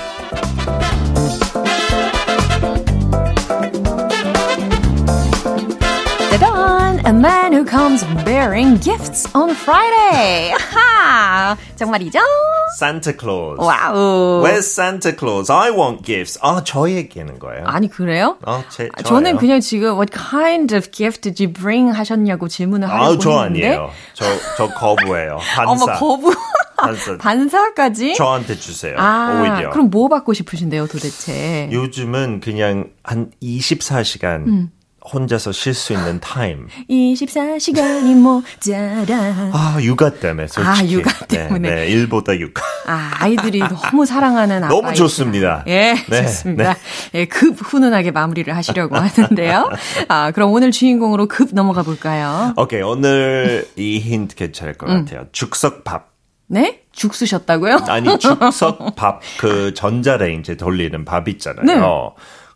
짜잔! 6.32 7.02
A 7.06 7.14
man 7.14 7.52
who 7.54 7.66
comes 7.66 8.04
bearing 8.24 8.78
gifts 8.78 9.28
on 9.36 9.52
Friday. 9.54 10.54
하! 10.58 11.58
정말이죠? 11.76 12.20
Santa 12.78 13.14
Claus. 13.14 13.58
와우. 13.60 14.42
Where's 14.44 14.68
Santa 14.72 15.12
Claus? 15.14 15.50
I 15.50 15.72
want 15.72 16.04
gifts. 16.04 16.38
아, 16.42 16.62
저 16.64 16.90
얘기하는 16.90 17.40
거예요. 17.40 17.66
아니 17.66 17.90
그래요? 17.90 18.38
어, 18.46 18.64
제, 18.70 18.90
아, 18.94 19.02
저는 19.02 19.32
저예요. 19.32 19.38
그냥 19.38 19.60
지금 19.60 19.96
what 19.96 20.12
kind 20.14 20.74
of 20.76 20.92
gift 20.92 21.22
did 21.22 21.44
you 21.44 21.52
bring 21.52 21.92
하셨냐고 21.92 22.48
질문을 22.48 22.90
하려고 22.90 23.14
아, 23.14 23.18
저 23.20 23.44
했는데 23.44 23.68
아니에요. 23.68 23.90
저, 24.14 24.26
저 24.58 24.68
거부예요. 24.74 25.40
반사. 25.56 25.72
어머 25.72 25.86
거부 26.00 26.34
반사. 26.87 27.19
반사까지? 27.19 28.15
저한테 28.15 28.57
주세요. 28.57 28.97
아, 28.99 29.41
오히려. 29.41 29.71
그럼 29.71 29.91
뭐 29.91 30.09
받고 30.09 30.33
싶으신데요, 30.35 30.87
도대체? 30.87 31.69
요즘은 31.73 32.41
그냥 32.41 32.91
한 33.03 33.31
24시간 33.43 34.47
음. 34.47 34.71
혼자서 35.13 35.53
쉴 35.53 35.73
수 35.75 35.93
있는 35.93 36.21
타임. 36.21 36.67
24시간이 36.91 38.15
모자라. 38.17 39.51
아, 39.53 39.79
육아 39.81 40.11
때문에 40.11 40.49
솔직히. 40.49 40.87
아, 40.87 40.91
육아 40.91 41.27
때문에. 41.27 41.69
네, 41.69 41.75
네, 41.77 41.87
일보다 41.89 42.37
육아. 42.37 42.63
아, 42.87 43.13
아이들이 43.21 43.61
너무 43.61 44.05
사랑하는 44.05 44.65
아빠. 44.65 44.69
너무 44.75 44.93
좋습니다. 44.95 45.65
예, 45.69 45.95
네, 46.11 46.23
좋습니다. 46.23 46.77
예, 47.15 47.25
급 47.27 47.57
훈훈하게 47.61 48.11
마무리를 48.11 48.55
하시려고 48.55 48.97
하는데요. 48.97 49.71
아, 50.09 50.31
그럼 50.33 50.53
오늘 50.53 50.71
주인공으로 50.73 51.29
급 51.29 51.51
넘어가 51.53 51.83
볼까요? 51.83 52.53
오케이, 52.57 52.83
오늘 52.83 53.69
이 53.77 53.99
힌트 53.99 54.35
괜찮을 54.35 54.75
것 54.75 54.91
음. 54.91 55.05
같아요. 55.05 55.27
죽석밥. 55.33 56.16
네? 56.49 56.83
죽 56.93 57.15
쓰셨다고요? 57.15 57.81
아니, 57.89 58.19
죽석밥, 58.19 59.21
그 59.39 59.75
전자레인지 59.75 60.57
돌리는 60.57 61.05
밥 61.05 61.29
있잖아요. 61.29 61.65
네. 61.65 61.81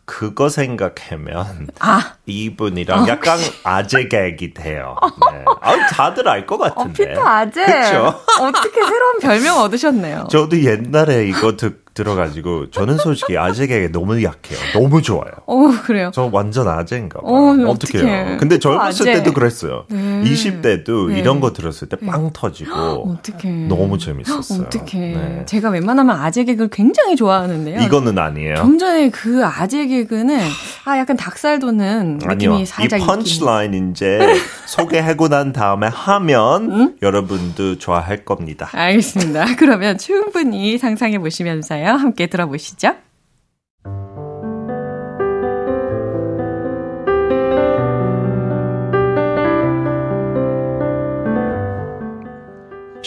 그거 0.05 0.49
생각하면 0.49 1.69
아. 1.79 2.15
이분이랑 2.25 3.07
약간 3.07 3.37
아재 3.63 4.07
개기 4.09 4.53
돼요. 4.53 4.97
네. 5.31 5.45
아, 5.61 5.87
다들 5.87 6.27
알것 6.27 6.59
어, 6.59 6.63
같은데. 6.63 7.09
피터 7.09 7.21
아재. 7.25 7.65
그쵸? 7.65 8.19
어떻게 8.41 8.81
새로운 8.83 9.19
별명 9.21 9.59
얻으셨네요. 9.59 10.27
저도 10.29 10.61
옛날에 10.63 11.27
이거 11.27 11.55
듣, 11.55 11.85
들어가지고 11.93 12.71
저는 12.71 12.97
솔직히 12.97 13.37
아재 13.37 13.67
개그 13.67 13.91
너무 13.91 14.23
약해요. 14.23 14.57
너무 14.73 15.01
좋아요. 15.01 15.31
어, 15.45 15.67
그래요. 15.83 16.11
저 16.13 16.29
완전 16.31 16.67
아재인가 16.67 17.19
봐요. 17.21 17.31
어, 17.31 17.69
어떻게 17.69 17.97
어떡해. 17.99 18.13
해요? 18.13 18.37
근데 18.39 18.59
젊었을 18.59 19.09
아재. 19.09 19.13
때도 19.19 19.33
그랬어요. 19.33 19.85
20대도 19.89 21.09
네. 21.09 21.19
이런 21.19 21.39
거 21.41 21.51
들었을 21.53 21.89
때빵 21.89 22.31
터지고 22.33 22.71
어떡해. 23.19 23.67
너무 23.67 23.97
재밌었어요. 23.97 24.63
어떡해. 24.67 24.99
네. 24.99 25.43
제가 25.45 25.69
웬만하면 25.69 26.17
아재 26.17 26.45
개그를 26.45 26.69
굉장히 26.69 27.15
좋아하는데요. 27.15 27.81
이거는 27.81 28.17
아니에요. 28.17 28.55
좀 28.55 28.77
전에 28.77 29.09
그 29.09 29.45
아재 29.45 29.87
개그는 29.87 30.39
아 30.85 30.97
약간 30.97 31.17
닭살 31.17 31.59
아니요. 31.61 32.19
느낌이 32.53 32.61
이 32.61 32.65
살짝 32.65 32.99
있긴 32.99 33.05
펀치라인 33.15 33.91
이제 33.91 34.19
소개하고 34.67 35.27
난 35.27 35.51
다음에 35.51 35.87
하면 35.87 36.95
여러분도 37.01 37.77
좋아할 37.77 38.23
겁니다. 38.23 38.69
알겠습니다. 38.71 39.55
그러면 39.59 39.97
충분히 39.97 40.77
상상해 40.77 41.19
보시면서 41.19 41.80
요. 41.80 41.96
함께 41.96 42.26
들어보시죠. 42.26 42.96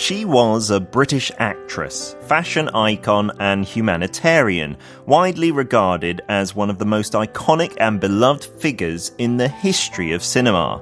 She 0.10 0.25
was 0.25 0.72
a 0.72 0.79
British 0.79 1.29
actress, 1.38 2.15
fashion 2.22 2.68
icon, 2.70 3.32
and 3.39 3.63
humanitarian, 3.63 4.75
widely 5.06 5.51
regarded 5.51 6.22
as 6.29 6.56
one 6.56 6.72
of 6.72 6.79
the 6.79 6.86
most 6.86 7.13
iconic 7.13 7.75
and 7.79 8.00
beloved 8.00 8.46
figures 8.60 9.12
in 9.20 9.38
the 9.38 9.50
history 9.50 10.13
of 10.13 10.24
cinema. 10.24 10.82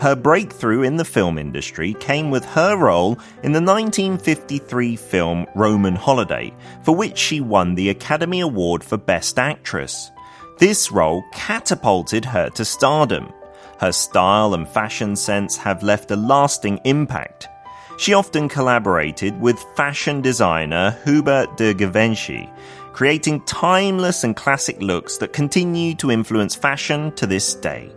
Her 0.00 0.16
breakthrough 0.16 0.80
in 0.80 0.96
the 0.96 1.04
film 1.04 1.36
industry 1.36 1.92
came 1.92 2.30
with 2.30 2.42
her 2.46 2.74
role 2.74 3.18
in 3.42 3.52
the 3.52 3.60
1953 3.60 4.96
film 4.96 5.46
Roman 5.54 5.94
Holiday, 5.94 6.54
for 6.82 6.96
which 6.96 7.18
she 7.18 7.42
won 7.42 7.74
the 7.74 7.90
Academy 7.90 8.40
Award 8.40 8.82
for 8.82 8.96
Best 8.96 9.38
Actress. 9.38 10.10
This 10.58 10.90
role 10.90 11.22
catapulted 11.34 12.24
her 12.24 12.48
to 12.48 12.64
stardom. 12.64 13.30
Her 13.78 13.92
style 13.92 14.54
and 14.54 14.66
fashion 14.66 15.16
sense 15.16 15.58
have 15.58 15.82
left 15.82 16.10
a 16.10 16.16
lasting 16.16 16.80
impact. 16.84 17.48
She 17.98 18.14
often 18.14 18.48
collaborated 18.48 19.38
with 19.38 19.62
fashion 19.76 20.22
designer 20.22 20.98
Hubert 21.04 21.58
de 21.58 21.74
Givenchy, 21.74 22.48
creating 22.94 23.42
timeless 23.42 24.24
and 24.24 24.34
classic 24.34 24.80
looks 24.80 25.18
that 25.18 25.34
continue 25.34 25.94
to 25.96 26.10
influence 26.10 26.54
fashion 26.54 27.12
to 27.16 27.26
this 27.26 27.54
day. 27.54 27.92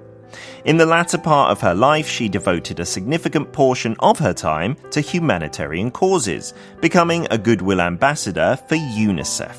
In 0.66 0.78
the 0.78 0.86
latter 0.86 1.18
part 1.18 1.52
of 1.52 1.60
her 1.60 1.76
life, 1.76 2.08
she 2.08 2.30
devoted 2.30 2.80
a 2.80 2.86
significant 2.86 3.52
portion 3.52 3.98
of 4.00 4.18
her 4.20 4.32
time 4.34 4.78
to 4.92 5.02
humanitarian 5.02 5.92
causes, 5.92 6.54
becoming 6.80 7.28
a 7.30 7.38
goodwill 7.38 7.82
ambassador 7.82 8.58
for 8.70 8.76
UNICEF. 8.76 9.58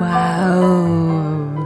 Wow, 0.00 0.79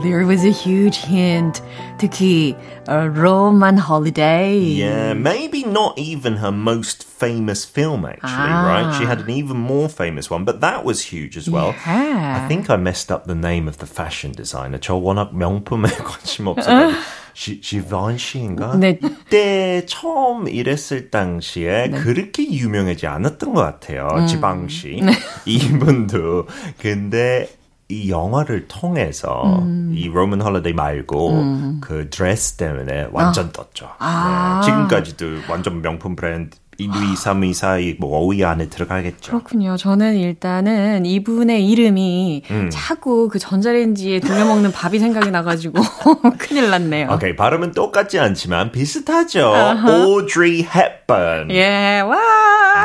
there 0.04 0.26
was 0.26 0.44
a 0.46 0.52
huge 0.52 0.98
hint. 0.98 1.62
특히 1.98 2.56
a 2.88 3.10
Roman 3.10 3.78
holiday. 3.78 4.58
Yeah, 4.58 5.14
maybe 5.14 5.64
not 5.64 6.00
even 6.00 6.38
her 6.38 6.52
most 6.52 7.04
famous 7.04 7.66
film, 7.66 8.06
actually, 8.06 8.50
right? 8.50 8.96
She 8.98 9.06
had 9.06 9.20
an 9.20 9.30
even 9.30 9.58
more 9.58 9.90
famous 9.90 10.30
one, 10.32 10.46
but 10.46 10.62
that 10.62 10.86
was 10.86 11.02
huge 11.02 11.36
as 11.36 11.50
well. 11.50 11.76
Yeah. 11.86 12.42
I 12.42 12.48
think 12.48 12.70
I 12.70 12.78
messed 12.78 13.12
up 13.12 13.26
the 13.28 13.36
name 13.36 13.68
of 13.68 13.80
the 13.80 13.86
fashion 13.86 14.32
designer. 14.32 14.80
저 14.80 14.96
워낙 14.96 15.36
명품에 15.36 15.90
관심 15.90 16.48
없어가지고. 16.48 17.00
지, 17.34 17.62
지반시인가? 17.62 18.76
네. 18.76 18.98
그때 18.98 19.86
처음 19.86 20.50
일했을 20.50 21.10
당시에 21.10 21.90
그렇게 21.90 22.44
유명하지 22.44 23.08
않았던 23.08 23.54
것 23.54 23.62
같아요. 23.62 24.26
지방시. 24.28 25.02
이분도. 25.46 26.48
근데 26.80 27.50
이 27.89 28.11
영화를 28.11 28.67
통해서 28.67 29.63
이 29.93 30.09
Roman 30.09 30.41
Holiday 30.41 30.73
말고 30.73 31.79
그 31.81 32.09
드레스 32.11 32.55
때문에 32.55 33.09
완전 33.13 33.53
떴죠. 33.53 33.91
네, 34.01 34.65
지금까지도 34.65 35.27
완전 35.49 35.83
명품 35.83 36.17
브랜드 36.17 36.57
1, 36.79 36.89
2, 36.89 37.17
3, 37.17 37.45
2, 37.45 37.55
4, 37.55 37.77
뭐 37.99 38.27
5위 38.27 38.45
안에 38.45 38.69
들어가겠죠. 38.69 39.31
그렇군요. 39.31 39.77
저는 39.77 40.17
일단은 40.17 41.07
이분의 41.07 41.69
이름이 41.69 42.43
음. 42.51 42.71
자꾸 42.73 43.29
그 43.29 43.39
전자레인지에 43.39 44.21
돌려먹는 44.21 44.73
밥이 44.73 44.99
생각이 44.99 45.31
나가지고 45.31 45.81
큰일 46.39 46.71
났네요. 46.71 47.11
오케이, 47.13 47.37
발음은 47.37 47.73
똑같지 47.73 48.19
않지만 48.19 48.73
비슷하죠. 48.73 49.53
Audrey 49.87 50.67
Hepburn. 50.67 51.51
예, 51.51 52.01
와, 52.01 52.17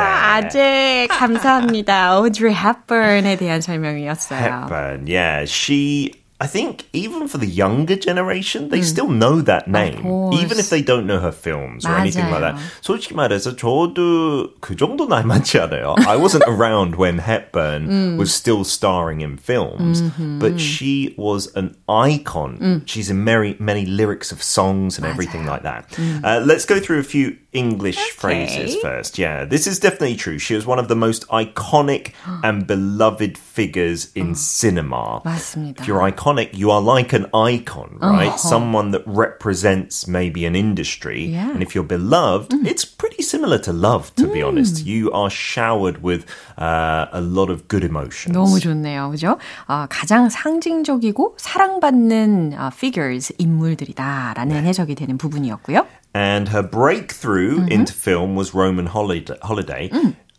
아재 0.02 1.08
감사합니다. 1.10 2.16
Audrey 2.16 2.54
Hepburn에 2.54 3.36
대한 3.36 3.60
설명이었어요. 3.60 4.40
Hepburn, 4.40 5.06
yeah. 5.08 5.44
She, 5.44 6.12
I 6.39 6.47
think, 6.47 6.83
even 6.91 7.29
for 7.29 7.37
the 7.37 7.47
younger 7.47 7.95
generation, 7.95 8.67
they 8.67 8.81
still 8.81 9.07
know 9.07 9.39
that 9.39 9.69
name. 9.69 10.01
course. 10.03 10.35
Even 10.41 10.59
if 10.59 10.69
they 10.69 10.81
don't 10.81 11.07
know 11.07 11.19
her 11.21 11.31
films 11.31 11.85
or 11.85 11.95
anything 11.95 12.29
like 12.29 12.41
that. 12.41 12.55
맞아요. 12.55 12.81
솔직히 12.81 13.15
말해서 13.15 13.55
저도 13.55 14.51
그 14.59 14.75
정도 14.75 15.07
나이 15.07 15.23
많지 15.23 15.57
않아요. 15.61 15.95
I 16.05 16.17
wasn't 16.17 16.43
around 16.45 16.97
when 16.97 17.19
Hepburn 17.19 18.17
was 18.17 18.33
still 18.33 18.65
starring 18.65 19.21
in 19.21 19.37
films, 19.37 20.03
but 20.41 20.59
she 20.59 21.15
was 21.17 21.47
an 21.55 21.77
icon. 21.87 22.83
She's 22.85 23.09
in 23.09 23.23
many, 23.23 23.55
many 23.57 23.85
lyrics 23.85 24.33
of 24.33 24.43
songs 24.43 24.97
and 24.97 25.07
everything 25.07 25.45
like 25.45 25.63
that. 25.63 25.87
Uh, 26.21 26.43
let's 26.45 26.65
go 26.65 26.81
through 26.81 26.99
a 26.99 27.03
few 27.07 27.37
English 27.53 28.11
phrases 28.19 28.75
first. 28.81 29.17
Yeah, 29.17 29.45
this 29.45 29.65
is 29.67 29.79
definitely 29.79 30.17
true. 30.17 30.37
She 30.37 30.53
was 30.53 30.65
one 30.67 30.79
of 30.79 30.89
the 30.89 30.97
most 30.97 31.25
iconic 31.29 32.11
and 32.43 32.67
beloved 32.67 33.37
figures 33.37 34.11
in 34.15 34.35
cinema. 34.35 35.21
맞습니다. 35.23 35.79
If 35.79 35.87
you're 35.87 36.03
iconic, 36.03 36.25
you 36.53 36.71
are 36.71 36.81
like 36.81 37.13
an 37.13 37.27
icon, 37.33 37.97
right? 38.01 38.37
Someone 38.39 38.91
that 38.91 39.03
represents 39.05 40.07
maybe 40.07 40.45
an 40.45 40.55
industry. 40.55 41.25
Yeah. 41.25 41.51
And 41.51 41.61
if 41.61 41.75
you're 41.75 41.83
beloved, 41.83 42.53
it's 42.65 42.85
pretty 42.85 43.23
similar 43.23 43.57
to 43.59 43.73
love, 43.73 44.13
to 44.15 44.27
be 44.31 44.41
honest. 44.41 44.85
You 44.85 45.11
are 45.11 45.29
showered 45.29 46.01
with 46.03 46.25
uh, 46.57 47.07
a 47.11 47.21
lot 47.21 47.49
of 47.49 47.67
good 47.67 47.83
emotions. 47.83 48.35
너무 48.35 48.59
좋네요. 48.59 49.09
그죠? 49.11 49.37
아, 49.67 49.87
가장 49.89 50.29
상징적이고 50.29 51.35
사랑받는 51.37 52.53
아, 52.57 52.71
figures, 52.73 53.33
인물들이다라는 53.37 54.65
해석이 54.65 54.95
되는 54.95 55.17
부분이었고요. 55.17 55.85
And 56.13 56.49
her 56.49 56.63
breakthrough 56.63 57.65
into 57.69 57.93
film 57.93 58.35
was 58.35 58.53
Roman 58.53 58.87
Holiday. 58.87 59.37
Holiday. 59.41 59.89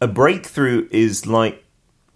A 0.00 0.06
breakthrough 0.06 0.88
is 0.90 1.26
like 1.26 1.64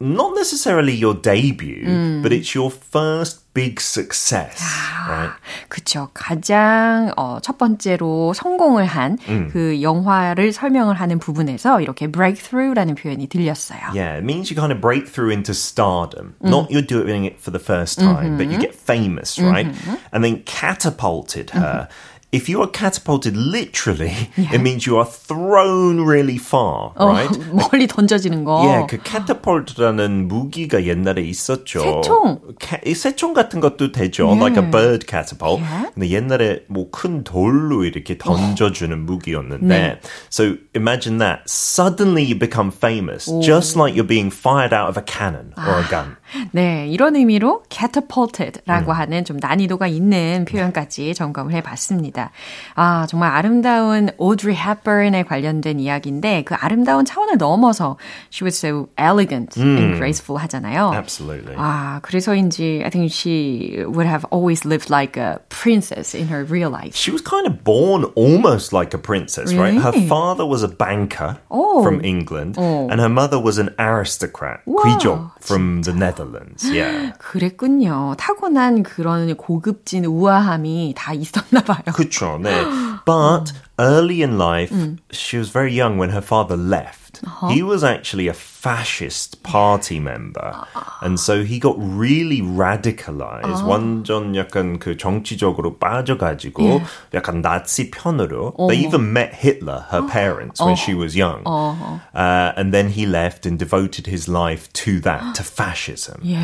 not 0.02 0.33
necessarily 0.35 0.94
your 0.94 1.12
debut, 1.14 2.22
but 2.22 2.33
it's 2.33 2.54
your 2.54 2.70
first 2.70 3.40
big 3.52 3.78
success, 3.83 4.62
right? 5.06 5.30
그쵸. 5.68 6.09
가장 6.14 7.12
어, 7.18 7.38
첫 7.42 7.59
번째로 7.59 8.33
성공을 8.33 8.87
한 8.87 9.18
그 9.52 9.83
영화를 9.83 10.52
설명을 10.54 10.94
하는 10.94 11.18
부분에서 11.18 11.83
이렇게 11.83 12.06
breakthrough라는 12.11 12.94
표현이 12.94 13.28
들렸어요. 13.28 13.92
Yeah, 13.92 14.16
it 14.16 14.24
means 14.24 14.50
you 14.50 14.56
kind 14.56 14.72
of 14.72 14.80
break 14.80 15.06
through 15.06 15.30
into 15.35 15.52
stardom. 15.52 16.35
Not 16.40 16.70
you're 16.70 16.80
doing 16.80 17.26
it 17.26 17.37
for 17.38 17.50
the 17.50 17.61
first 17.62 17.98
time, 18.00 18.38
but 18.38 18.48
you 18.48 18.56
get 18.59 18.74
famous, 18.74 19.38
right? 19.38 19.66
And 20.12 20.24
then 20.24 20.42
catapulted 20.46 21.50
her. 21.50 21.88
If 22.36 22.50
you 22.50 22.60
are 22.62 22.67
catapulted 22.67 23.38
literally, 23.38 24.12
it 24.36 24.60
means 24.60 24.86
you 24.86 24.98
are 24.98 25.06
thrown 25.06 26.02
really 26.06 26.36
far, 26.38 26.91
right? 27.00 27.32
어, 27.32 27.69
멀리 27.71 27.88
던져지는 27.88 28.43
거. 28.43 28.60
Yeah, 28.65 28.88
그 28.88 29.00
catapult라는 29.02 30.28
무기가 30.28 30.84
옛날에 30.84 31.21
있었죠. 31.21 31.80
새총. 31.80 32.41
이 32.86 32.93
새총 32.93 33.34
같은 33.34 33.62
것도 33.62 33.93
되죠. 33.93 34.28
Like 34.36 34.58
a 34.62 34.69
bird 34.69 35.06
catapult. 35.08 35.62
근데 35.93 36.10
옛날에 36.10 36.65
뭐 36.67 36.91
큰 36.91 37.24
돌로 37.24 37.86
이렇게 37.86 38.17
던져주는 38.17 39.06
무기였는데. 39.06 40.02
So 40.30 40.58
imagine 40.76 41.19
that. 41.19 41.43
Suddenly 41.48 42.24
you 42.24 42.36
become 42.38 42.69
famous. 42.71 43.32
Just 43.41 43.78
like 43.78 43.95
you're 43.95 44.04
being 44.08 44.30
fired 44.30 44.74
out 44.74 44.89
of 44.89 44.98
a 44.98 45.04
cannon 45.06 45.54
or 45.58 45.80
a 45.80 45.88
gun. 45.89 46.17
네, 46.52 46.88
이런 46.89 47.15
의미로 47.15 47.63
catapulted라고 47.75 48.93
하는 48.93 49.25
좀 49.25 49.38
난이도가 49.38 49.88
있는 49.88 50.45
표현까지 50.45 51.13
점검을 51.13 51.53
해봤습니다. 51.53 52.31
아, 52.75 53.05
정말 53.09 53.31
아름다운 53.31 54.09
Audrey 54.19 54.55
Hepburn에 54.57 55.23
관련된 55.23 55.79
이야기인데 55.79 56.43
그 56.43 56.55
아름다운 56.55 57.03
차원을 57.05 57.38
넘어서 57.38 57.97
she 58.31 58.45
was 58.45 58.55
so 58.57 58.88
elegant 58.97 59.59
and 59.59 59.95
graceful 59.97 60.39
하잖아요. 60.43 60.93
Absolutely. 60.95 61.55
아, 61.57 61.99
그래서인지 62.01 62.81
I 62.83 62.89
think 62.89 63.11
she 63.11 63.83
would 63.85 64.07
have 64.07 64.25
always 64.31 64.65
lived 64.65 64.89
like 64.89 65.17
a 65.19 65.39
princess 65.49 66.15
in 66.15 66.27
her 66.29 66.43
real 66.45 66.71
life. 66.71 66.95
She 66.95 67.11
was 67.11 67.21
kind 67.21 67.45
of 67.45 67.63
born 67.63 68.05
almost 68.15 68.71
like 68.73 68.93
a 68.95 69.01
princess, 69.01 69.53
right? 69.53 69.75
Her 69.75 69.91
Really? 69.91 70.07
father 70.07 70.45
was 70.45 70.63
a 70.63 70.69
banker 70.71 71.38
Oh. 71.51 71.83
from 71.83 71.99
England, 72.03 72.57
and 72.57 72.99
her 73.01 73.09
mother 73.09 73.39
was 73.39 73.57
an 73.59 73.69
aristocrat, 73.77 74.61
귀족 74.65 75.19
from 75.41 75.81
the 75.83 75.91
Netherlands. 75.93 76.63
Yeah. 76.71 77.11
그랬 77.19 77.57
군요. 77.64 78.14
타고난 78.18 78.83
그런 78.83 79.35
고급진 79.37 80.04
우아함이 80.04 80.94
다 80.96 81.12
있었나 81.12 81.62
봐요. 81.62 81.83
그쵸, 81.94 82.38
네. 82.40 82.62
But 83.04 83.52
early 83.78 84.22
in 84.22 84.38
life, 84.38 84.70
she 85.11 85.38
was 85.38 85.50
very 85.50 85.72
young 85.72 85.98
when 85.98 86.11
her 86.11 86.22
father 86.22 86.56
left. 86.56 87.00
lived. 87.11 87.54
He 87.54 87.62
was 87.62 87.85
actually 87.85 88.28
a 88.28 88.35
fascist 88.64 89.42
party 89.42 89.98
member. 90.00 90.52
And 91.00 91.18
so 91.18 91.44
he 91.44 91.59
got 91.59 91.76
really 91.78 92.42
radicalized. 92.42 93.64
완전 93.64 94.35
약간 94.37 94.78
그 94.78 94.96
정치적으로 94.96 95.78
빠져가지고 95.78 96.83
약간 97.14 97.40
나치 97.40 97.90
편으로. 97.90 98.54
They 98.68 98.85
even 98.85 99.12
met 99.12 99.35
Hitler, 99.35 99.87
her 99.90 100.02
parents, 100.06 100.61
when 100.61 100.76
she 100.76 100.94
was 100.94 101.16
young. 101.16 101.42
Uh, 101.46 102.52
and 102.56 102.72
then 102.74 102.90
he 102.90 103.06
left 103.06 103.46
and 103.46 103.59
devoted 103.59 104.06
his 104.06 104.28
life 104.28 104.70
to 104.85 105.00
that, 105.00 105.35
to 105.37 105.42
fascism. 105.42 106.20
예. 106.22 106.37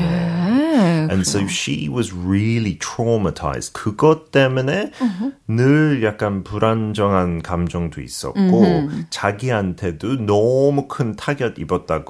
And 1.10 1.26
so 1.26 1.46
she 1.46 1.88
was 1.88 2.12
really 2.12 2.76
traumatized. 2.78 3.74
그것 3.74 4.30
때문에 4.30 4.90
늘 5.48 6.02
약간 6.02 6.44
불안정한 6.44 7.42
감정도 7.42 8.00
있었고 8.00 8.88
자기한테도 9.10 10.24
너무 10.26 10.88
큰 10.88 11.14
타격 11.16 11.58
입었다고 11.58 12.06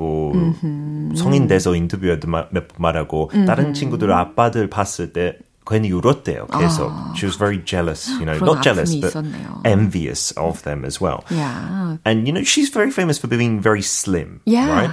성인 1.16 1.48
돼서 1.48 1.76
인터뷰에도 1.76 2.28
몇 2.28 2.50
번 2.52 2.68
말하고 2.78 3.32
다른 3.46 3.74
친구들 3.74 4.12
아빠들 4.12 4.70
봤을 4.70 5.14
때 5.14 5.38
괜히 5.66 5.92
울었대요. 5.92 6.48
계속. 6.48 6.92
She 7.16 7.26
was 7.28 7.38
very 7.38 7.62
jealous, 7.64 8.10
you 8.20 8.26
know, 8.26 8.36
not 8.42 8.64
jealous, 8.64 8.96
but 9.00 9.14
있었네요. 9.14 9.62
envious 9.64 10.34
of 10.36 10.64
them 10.64 10.84
as 10.86 11.00
well. 11.00 11.24
Yeah. 11.30 11.98
And 12.04 12.28
you 12.28 12.34
know, 12.34 12.44
she's 12.44 12.70
very 12.74 12.90
famous 12.92 13.20
for 13.20 13.28
being 13.30 13.62
very 13.62 13.82
slim, 13.84 14.42
Yeah. 14.46 14.68
right? 14.68 14.92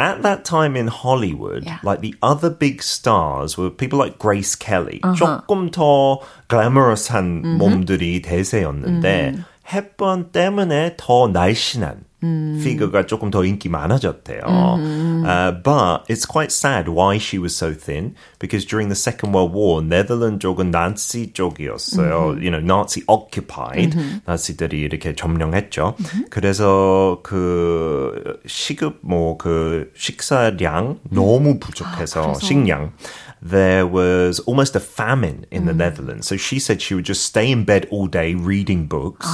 At 0.00 0.22
that 0.22 0.44
time 0.44 0.76
in 0.76 0.86
Hollywood, 0.88 1.64
Yeah. 1.66 1.78
like 1.82 2.02
the 2.02 2.14
other 2.22 2.50
big 2.50 2.82
stars 2.82 3.56
were 3.58 3.70
people 3.70 3.98
like 3.98 4.18
Grace 4.18 4.54
Kelly. 4.58 5.00
Uh-huh. 5.02 5.14
조금 5.46 5.70
더 5.70 6.18
glamorous한 6.48 7.42
Mm-hmm. 7.42 7.56
몸들이 7.58 8.20
대세였는데 8.22 9.38
햇번 9.70 10.30
때문에 10.32 10.94
더 10.98 11.28
날씬한 11.28 12.04
Mm. 12.22 12.60
피규어가 12.64 13.06
조금 13.06 13.30
더 13.30 13.44
인기 13.44 13.68
많아졌대요. 13.68 14.42
Mm-hmm. 14.42 15.24
Uh, 15.24 15.52
but 15.62 16.04
it's 16.08 16.26
quite 16.26 16.50
sad 16.50 16.88
why 16.88 17.16
she 17.16 17.38
was 17.38 17.54
so 17.54 17.72
thin 17.72 18.16
because 18.40 18.64
during 18.64 18.88
the 18.88 18.96
Second 18.96 19.32
World 19.32 19.54
War, 19.54 19.80
네덜란드 19.82 20.40
쪽은 20.40 20.70
나치 20.72 21.32
쪽이었어요. 21.32 22.34
Mm-hmm. 22.34 22.42
You 22.42 22.50
know, 22.50 22.60
Nazi 22.60 23.04
occupied. 23.06 23.94
나치들이 24.26 24.80
이렇게 24.80 25.14
점령했죠. 25.14 25.94
그래서 26.30 27.20
그 27.22 28.40
시급 28.46 28.98
뭐 29.02 29.38
그 29.38 29.90
식사량 29.94 31.00
너무 31.10 31.58
부족해서 31.58 32.34
식량. 32.40 32.92
There 33.41 33.85
was 33.85 34.39
almost 34.47 34.75
a 34.75 34.79
famine 34.79 35.45
in 35.51 35.65
the 35.65 35.73
Netherlands. 35.73 36.27
So 36.27 36.37
she 36.37 36.59
said 36.59 36.81
she 36.81 36.95
would 36.95 37.05
just 37.05 37.23
stay 37.23 37.51
in 37.51 37.65
bed 37.65 37.87
all 37.91 38.07
day 38.07 38.35
reading 38.35 38.87
books. 38.87 39.27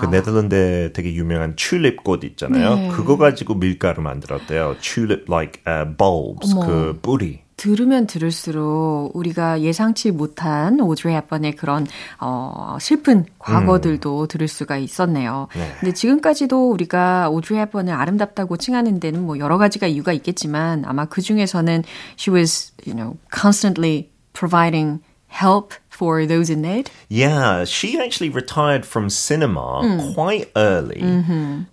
그 0.00 0.06
네덜란드에 0.06 0.92
되게 0.92 1.12
유명한 1.14 1.56
튤립꽃 1.56 2.22
있잖아요. 2.24 2.92
그거 2.92 3.16
가지고 3.16 3.54
밀가루 3.54 4.02
만들었대요. 4.02 4.76
Tulip 4.80 5.28
like 5.28 5.62
uh, 5.66 5.84
bulbs, 5.84 6.54
그 6.54 6.98
뿌리. 7.02 7.42
들으면 7.59 8.07
들을수록 8.07 9.11
우리가 9.13 9.59
예상치 9.59 10.11
못한 10.11 10.79
오드리 10.79 11.13
헵번의 11.13 11.57
그런 11.57 11.85
어, 12.17 12.77
슬픈 12.79 13.25
과거들도 13.37 14.27
들을 14.27 14.47
수가 14.47 14.77
있었네요. 14.77 15.49
네. 15.53 15.69
근데 15.81 15.93
지금까지도 15.93 16.71
우리가 16.71 17.29
오드리 17.29 17.59
헵번을 17.59 17.93
아름답다고 17.93 18.55
칭하는 18.55 19.01
데는 19.01 19.25
뭐 19.25 19.39
여러 19.39 19.57
가지가 19.57 19.87
이유가 19.87 20.13
있겠지만 20.13 20.85
아마 20.85 21.03
그 21.03 21.21
중에서는 21.21 21.83
she 22.17 22.33
was, 22.33 22.71
you 22.87 22.95
know, 22.95 23.17
constantly 23.29 24.09
providing 24.31 25.01
help 25.27 25.73
for 25.93 26.25
those 26.25 26.49
in 26.49 26.63
need. 26.63 26.89
Yeah, 27.09 27.65
she 27.65 27.99
actually 27.99 28.33
retired 28.33 28.85
from 28.85 29.09
cinema 29.09 29.81
quite 30.15 30.49
early. 30.55 31.01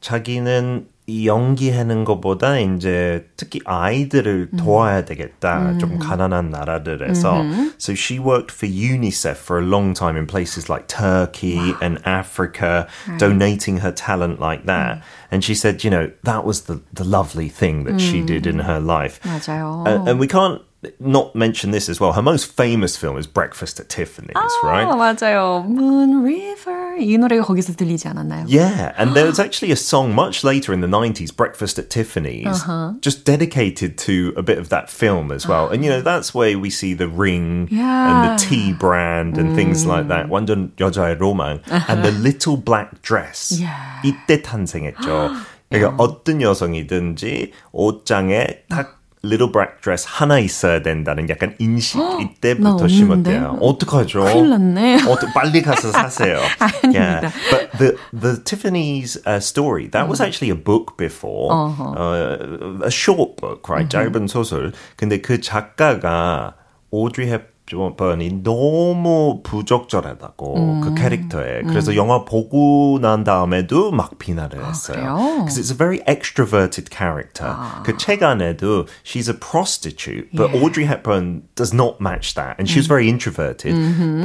자기는 0.01 0.88
이 0.88 0.95
연기하는 1.10 2.06
것보다 2.06 2.58
이제 2.60 3.27
특히 3.36 3.60
아이들을 3.65 4.51
도와야 4.58 5.04
되겠다. 5.04 5.77
좀 5.77 5.99
가난한 5.99 6.49
나라들에서. 6.51 7.43
So 7.77 7.93
she 7.93 8.17
worked 8.19 8.51
for 8.51 8.67
UNICEF 8.69 9.36
for 9.38 9.60
a 9.60 9.65
long 9.65 9.93
time 9.93 10.15
in 10.15 10.25
places 10.25 10.69
like 10.69 10.88
Turkey 10.88 11.73
and 11.82 11.99
Africa, 12.06 12.88
donating 13.17 13.80
her 13.80 13.91
talent 13.91 14.39
like 14.39 14.65
that. 14.67 15.01
And 15.32 15.43
she 15.43 15.54
said, 15.56 15.84
you 15.84 15.89
know, 15.89 16.12
that 16.23 16.45
was 16.45 16.62
the, 16.63 16.80
the 16.93 17.04
lovely 17.04 17.49
thing 17.49 17.84
that 17.86 17.99
she 17.99 18.21
did 18.21 18.45
in 18.47 18.60
her 18.60 18.80
life. 18.80 19.19
맞아요. 19.23 19.84
Uh, 19.86 20.10
and 20.10 20.19
we 20.19 20.27
can't 20.27 20.62
not 20.99 21.36
mention 21.36 21.71
this 21.71 21.89
as 21.89 21.99
well. 21.99 22.13
Her 22.13 22.23
most 22.23 22.45
famous 22.58 22.97
film 22.97 23.17
is 23.17 23.27
Breakfast 23.27 23.80
at 23.80 23.88
Tiffany's, 23.89 24.34
right? 24.63 24.88
아, 24.88 24.95
맞아요. 24.95 25.63
Moon 25.67 26.23
River. 26.23 26.85
이 26.99 27.17
노래가 27.17 27.43
거기서 27.43 27.73
들리지 27.73 28.08
않았나요? 28.10 28.45
Yeah, 28.47 28.93
and 28.97 29.15
there 29.15 29.25
was 29.25 29.39
actually 29.39 29.71
a 29.71 29.75
song 29.75 30.13
much 30.13 30.43
later 30.43 30.71
in 30.73 30.82
the 30.82 30.88
90s, 30.88 31.36
Breakfast 31.36 31.80
at 31.80 31.89
Tiffany's, 31.89 32.62
just 33.01 33.25
dedicated 33.25 33.97
to 34.06 34.34
a 34.38 34.43
bit 34.43 34.60
of 34.60 34.69
that 34.69 34.89
film 34.89 35.32
as 35.32 35.47
well. 35.47 35.69
And 35.69 35.84
you 35.84 35.89
know, 35.89 36.01
that's 36.01 36.36
where 36.36 36.60
we 36.60 36.69
see 36.69 36.93
the 36.93 37.08
ring 37.08 37.67
and 37.71 37.80
Yeah. 37.80 38.36
the 38.38 38.38
tea 38.38 38.73
brand 38.73 39.38
and 39.38 39.56
things 39.56 39.86
like 39.86 40.08
that. 40.10 40.30
완전 40.30 40.71
여자의 40.77 41.17
로망. 41.17 41.62
And 41.89 42.04
the 42.04 42.12
little 42.12 42.58
black 42.58 43.01
dress. 43.01 43.58
Yeah. 43.60 44.01
이때 44.04 44.41
탄생했죠. 44.43 45.32
그러니까 45.71 45.95
어떤 45.97 46.41
여성이든지 46.41 47.51
옷장에 47.71 48.63
딱 48.69 48.94
little 49.26 49.50
black 49.50 49.82
dress 49.82 50.06
하나 50.08 50.38
있어야 50.38 50.82
된다는 50.82 51.28
약간 51.28 51.54
인식 51.58 51.98
나 51.98 52.18
이때부터? 52.20 52.86
심었대요. 52.88 53.58
어떡하죠? 53.60 54.24
큰일 54.24 54.50
났네. 54.50 54.96
어떡- 55.02 55.34
빨리 55.34 55.62
가서 55.62 55.90
사세요. 55.90 56.38
아닙니다. 56.58 57.32
But 57.50 57.70
the 57.78 57.96
the 58.12 58.44
Tiffany's 58.44 59.18
uh, 59.26 59.40
story 59.40 59.88
that 59.90 60.08
was 60.08 60.20
actually 60.20 60.50
a 60.50 60.56
book 60.56 60.96
before, 60.96 61.50
uh, 61.52 62.84
a 62.86 62.90
short 62.90 63.36
book, 63.40 63.68
right? 63.68 63.88
짧은 63.90 64.28
소설. 64.28 64.72
근데 64.96 65.20
그 65.20 65.40
작가가 65.40 66.54
오드리 66.90 67.26
헵 67.30 67.56
번이 67.96 68.42
너무 68.42 69.40
부적절하다고 69.42 70.81
그 70.83 70.94
캐릭터에. 70.94 71.62
그래서 71.62 71.96
영화 71.96 72.24
보고 72.24 72.98
난 73.00 73.24
다음에도 73.24 73.90
막 73.90 74.18
비난을 74.18 74.64
했어요. 74.64 74.96
그래요? 74.96 75.16
Because 75.38 75.59
it's 75.59 75.70
a 75.70 75.76
very 75.76 76.00
extroverted 76.07 76.90
character. 76.90 77.55
그책 77.85 78.22
안에도 78.22 78.87
she's 79.05 79.29
a 79.29 79.35
prostitute, 79.35 80.29
but 80.33 80.55
Audrey 80.55 80.87
Hepburn 80.87 81.42
does 81.55 81.74
not 81.74 82.00
match 82.00 82.35
that, 82.35 82.57
and 82.59 82.68
she 82.68 82.79
was 82.79 82.87
very 82.87 83.09
introverted. 83.09 83.74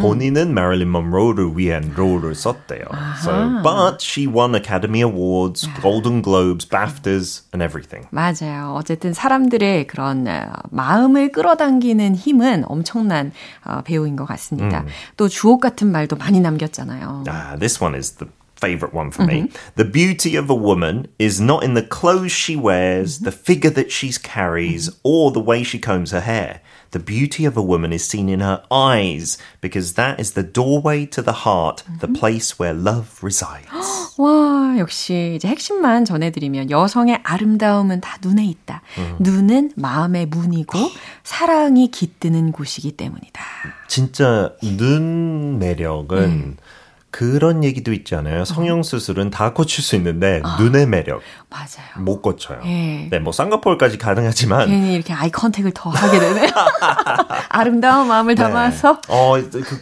본인은 0.01 0.51
Marilyn 0.51 0.89
Monroe를 0.89 1.57
위한 1.57 1.93
롤을 1.95 2.35
썼대요. 2.35 2.85
So, 3.23 3.61
but 3.63 4.01
she 4.01 4.27
won 4.27 4.55
Academy 4.55 5.01
Awards, 5.01 5.67
Golden 5.81 6.21
Globes, 6.21 6.65
BAFTAs, 6.67 7.43
and 7.53 7.63
everything. 7.63 8.07
맞아요. 8.11 8.75
어쨌든 8.75 9.13
사람들의 9.13 9.87
그런 9.87 10.27
어, 10.27 10.51
마음을 10.69 11.31
끌어당기는 11.31 12.15
힘은 12.15 12.65
엄청난 12.67 13.30
어, 13.65 13.81
배우인 13.83 14.15
것 14.15 14.25
같습니다. 14.25 14.85
또 15.17 15.27
주옥 15.27 15.61
같은 15.61 15.91
말도 15.91 16.15
많이 16.15 16.39
남겼잖아요. 16.39 17.23
Ah, 17.27 17.57
this 17.59 17.81
one 17.81 17.95
is 17.95 18.17
the 18.17 18.29
favorite 18.57 18.93
one 18.93 19.09
for 19.09 19.25
me. 19.25 19.49
The 19.75 19.89
beauty 19.89 20.37
of 20.37 20.51
a 20.51 20.55
woman 20.55 21.07
is 21.17 21.41
not 21.41 21.63
in 21.63 21.73
the 21.73 21.81
clothes 21.81 22.31
she 22.31 22.55
wears, 22.55 23.19
the 23.19 23.31
figure 23.31 23.71
that 23.73 23.91
she 23.91 24.11
carries, 24.21 24.91
or 25.03 25.31
the 25.31 25.41
way 25.41 25.63
she 25.63 25.79
combs 25.79 26.11
her 26.11 26.21
hair. 26.21 26.61
The 26.91 26.99
beauty 26.99 27.45
of 27.45 27.57
a 27.57 27.63
woman 27.63 27.93
is 27.93 28.03
seen 28.05 28.27
in 28.29 28.41
her 28.41 28.61
eyes, 28.69 29.37
because 29.61 29.93
that 29.93 30.19
is 30.19 30.33
the 30.33 30.43
doorway 30.43 31.05
to 31.07 31.23
the 31.23 31.47
heart, 31.47 31.83
the 32.01 32.07
place 32.07 32.59
where 32.59 32.73
love 32.75 33.23
resides. 33.23 33.65
와, 34.17 34.75
역시 34.77 35.33
이제 35.37 35.47
핵심만 35.47 36.03
전해드리면 36.05 36.69
여성의 36.69 37.21
아름다움은 37.23 38.01
다 38.01 38.17
눈에 38.21 38.45
있다. 38.45 38.81
눈은 39.19 39.71
마음의 39.77 40.27
문이고 40.27 40.77
사랑이 41.23 41.89
깃드는 41.91 42.51
곳이기 42.51 42.93
때문이다. 42.93 43.41
진짜 43.87 44.53
눈 44.61 45.59
매력은 45.59 46.57
그런 47.11 47.63
얘기도 47.63 47.91
있잖아요. 47.93 48.45
성형 48.45 48.83
수술은 48.83 49.29
다 49.29 49.51
고칠 49.53 49.83
수 49.83 49.95
있는데 49.97 50.41
눈의 50.57 50.87
매력 50.87 51.21
맞아요. 51.49 51.85
못 51.97 52.21
고쳐요. 52.21 52.61
예. 52.65 53.09
네, 53.11 53.19
뭐 53.19 53.33
쌍꺼풀까지 53.33 53.97
가능하지만 53.97 54.67
괜히 54.69 54.93
이렇게 54.93 55.13
아이 55.13 55.29
컨택을 55.29 55.71
더 55.75 55.89
하게 55.89 56.19
되네. 56.19 56.49
아름다운 57.49 58.07
마음을 58.07 58.35
담아서 58.35 59.01
어, 59.09 59.33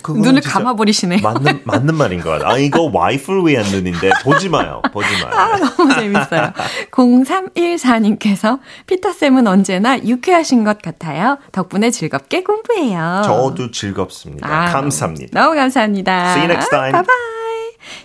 그, 0.02 0.12
눈을 0.12 0.42
진짜 0.42 0.58
감아 0.58 0.76
버리시네요. 0.76 1.22
맞는, 1.22 1.62
맞는 1.66 1.96
말인 1.96 2.22
것 2.22 2.32
같아요. 2.32 2.50
아, 2.50 2.58
이거 2.58 2.90
와이프를 2.92 3.46
위한 3.46 3.64
눈인데, 3.66 4.10
보지 4.24 4.50
마요. 4.50 4.82
보지 4.92 5.08
마요. 5.24 5.32
아, 5.32 5.58
너무 5.58 5.94
재밌어요. 5.94 6.52
0314님께서 6.92 8.60
피터 8.88 9.14
쌤은 9.14 9.46
언제나 9.46 10.00
유쾌하신 10.04 10.64
것 10.64 10.82
같아요. 10.82 11.38
덕분에 11.52 11.92
즐겁게 11.92 12.44
공부해요. 12.44 13.22
저도 13.24 13.70
즐겁습니다. 13.70 14.48
아, 14.48 14.66
감사합니다. 14.66 15.40
너무 15.40 15.56
감사합니다. 15.56 16.32
See 16.32 16.42
you 16.42 16.52
next 16.52 16.70
time. 16.72 16.92
Bye-bye. 16.92 17.19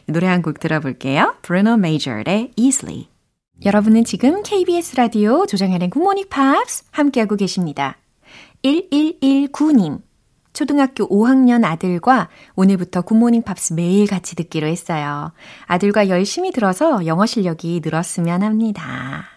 노래 0.07 0.27
한 0.27 0.43
곡 0.43 0.61
들어볼게요. 0.61 1.37
Bruno 1.43 1.75
Major의 1.75 2.53
Easily. 2.57 3.09
여러분은 3.65 4.05
지금 4.05 4.43
KBS 4.43 4.97
라디오 4.97 5.47
조정현의 5.47 5.91
Good 5.91 6.04
Morning 6.04 6.29
Pops 6.29 6.85
함께하고 6.91 7.37
계십니다. 7.37 7.97
1119님. 8.65 10.01
초등학교 10.53 11.09
5학년 11.09 11.65
아들과 11.65 12.29
오늘부터 12.55 13.03
Good 13.03 13.17
Morning 13.17 13.43
Pops 13.43 13.73
매일 13.73 14.07
같이 14.07 14.37
듣기로 14.37 14.67
했어요. 14.67 15.33
아들과 15.67 16.09
열심히 16.09 16.53
들어서 16.53 17.07
영어 17.07 17.27
실력이 17.27 17.81
늘었으면 17.83 18.43
합니다. 18.43 19.34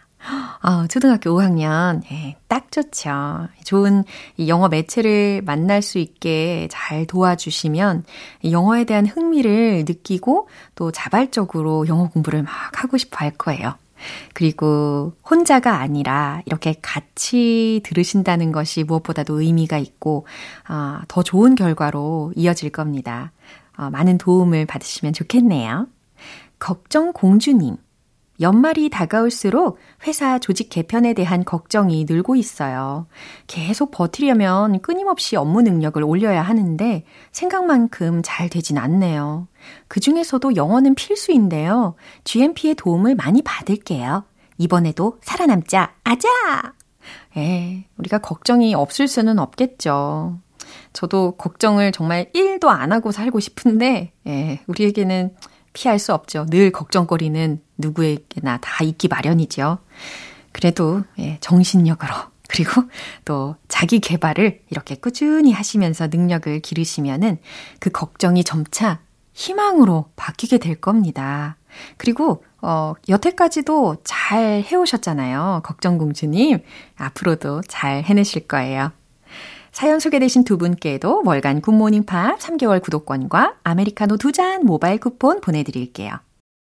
아, 0.60 0.88
초등학교 0.90 1.32
5학년. 1.32 2.02
예, 2.12 2.36
딱 2.48 2.72
좋죠. 2.72 3.48
좋은 3.64 4.04
영어 4.48 4.68
매체를 4.70 5.42
만날 5.46 5.82
수 5.82 6.00
있게 6.00 6.68
잘 6.72 7.06
도와주시면 7.06 8.04
영어에 8.50 8.86
대한 8.86 9.06
흥미를 9.06 9.86
느끼고 9.88 10.50
또 10.76 10.92
자발적으로 10.92 11.88
영어 11.88 12.10
공부를 12.10 12.44
막 12.44 12.52
하고 12.74 12.98
싶어 12.98 13.18
할 13.18 13.32
거예요. 13.32 13.76
그리고 14.34 15.14
혼자가 15.30 15.80
아니라 15.80 16.42
이렇게 16.46 16.76
같이 16.82 17.82
들으신다는 17.84 18.52
것이 18.52 18.84
무엇보다도 18.84 19.42
의미가 19.42 19.78
있고, 19.80 20.28
아, 20.68 21.02
더 21.08 21.24
좋은 21.24 21.56
결과로 21.56 22.32
이어질 22.36 22.70
겁니다. 22.70 23.32
아, 23.76 23.90
많은 23.90 24.18
도움을 24.18 24.66
받으시면 24.66 25.14
좋겠네요. 25.14 25.88
걱정 26.60 27.14
공주님. 27.14 27.78
연말이 28.40 28.90
다가올수록 28.90 29.78
회사 30.06 30.40
조직 30.40 30.70
개편에 30.70 31.14
대한 31.14 31.44
걱정이 31.44 32.06
늘고 32.08 32.36
있어요. 32.36 33.08
계속 33.48 33.92
버티려면 33.92 34.82
끊임없이 34.82 35.36
업무 35.36 35.62
능력을 35.62 36.02
올려야 36.04 36.42
하는데 36.42 37.04
생각만큼 37.32 38.22
잘 38.24 38.50
되진 38.50 38.78
않네요. 38.78 39.48
그 39.88 40.00
중에서도 40.00 40.56
영어는 40.56 40.96
필수인데요. 40.96 41.96
GMP의 42.24 42.76
도움을 42.76 43.16
많이 43.16 43.42
받을게요. 43.42 44.24
이번에도 44.58 45.18
살아남자, 45.22 45.94
아자! 46.04 46.28
예, 47.38 47.86
우리가 47.98 48.18
걱정이 48.20 48.74
없을 48.76 49.08
수는 49.08 49.40
없겠죠. 49.40 50.40
저도 50.94 51.34
걱정을 51.38 51.92
정말 51.92 52.32
1도 52.34 52.68
안 52.68 52.92
하고 52.92 53.12
살고 53.12 53.40
싶은데, 53.40 54.14
예, 54.28 54.60
우리에게는 54.68 55.36
피할 55.74 56.00
수 56.00 56.14
없죠. 56.14 56.46
늘 56.48 56.72
걱정거리는 56.72 57.62
누구에게나 57.78 58.58
다 58.62 58.84
있기 58.84 59.08
마련이죠. 59.08 59.80
그래도 60.52 61.04
예, 61.20 61.38
정신력으로 61.42 62.14
그리고 62.50 62.84
또 63.26 63.56
자기 63.68 64.00
개발을 64.00 64.62
이렇게 64.70 64.96
꾸준히 64.96 65.52
하시면서 65.52 66.08
능력을 66.08 66.60
기르시면은 66.62 67.38
그 67.80 67.90
걱정이 67.90 68.44
점차 68.44 69.00
희망으로 69.34 70.10
바뀌게 70.16 70.58
될 70.58 70.76
겁니다. 70.76 71.58
그리고 71.98 72.44
어, 72.62 72.94
여태까지도 73.08 73.98
잘 74.04 74.64
해오셨잖아요. 74.64 75.62
걱정공주님. 75.64 76.60
앞으로도 76.98 77.62
잘 77.68 78.04
해내실 78.04 78.48
거예요. 78.48 78.92
사연 79.72 80.00
소개되신 80.00 80.44
두 80.44 80.58
분께도 80.58 81.22
월간 81.24 81.62
굿모닝 81.62 82.06
팝 82.06 82.40
3개월 82.40 82.82
구독권과 82.82 83.58
아메리카노 83.64 84.18
두 84.18 84.32
잔 84.32 84.66
모바일 84.66 85.00
쿠폰 85.00 85.40
보내드릴게요. 85.40 86.18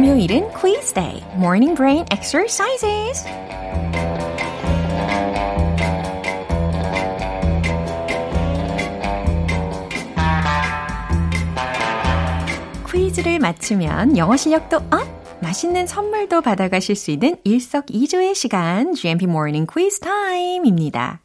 금요일은 0.00 0.48
quiz 0.52 0.94
day, 0.94 1.22
morning 1.34 1.76
brain 1.76 2.06
exercises. 2.10 3.26
퀴즈를 12.90 13.38
맞추면 13.40 14.16
영어 14.16 14.38
실력도 14.38 14.78
업! 14.78 15.02
맛있는 15.42 15.86
선물도 15.86 16.40
받아가실 16.40 16.96
수 16.96 17.10
있는 17.10 17.36
일석이조의 17.44 18.34
시간, 18.34 18.94
GMP 18.94 19.26
Morning 19.26 19.70
Quiz 19.70 20.00
Time입니다. 20.00 21.20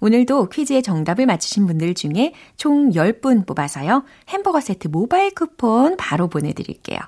오늘도 0.00 0.48
퀴즈의 0.48 0.82
정답을 0.82 1.26
맞추신 1.26 1.68
분들 1.68 1.94
중에 1.94 2.32
총 2.56 2.90
10분 2.90 3.46
뽑아서요. 3.46 4.02
햄버거 4.30 4.60
세트 4.60 4.88
모바일 4.88 5.32
쿠폰 5.32 5.96
바로 5.96 6.26
보내드릴게요. 6.26 6.98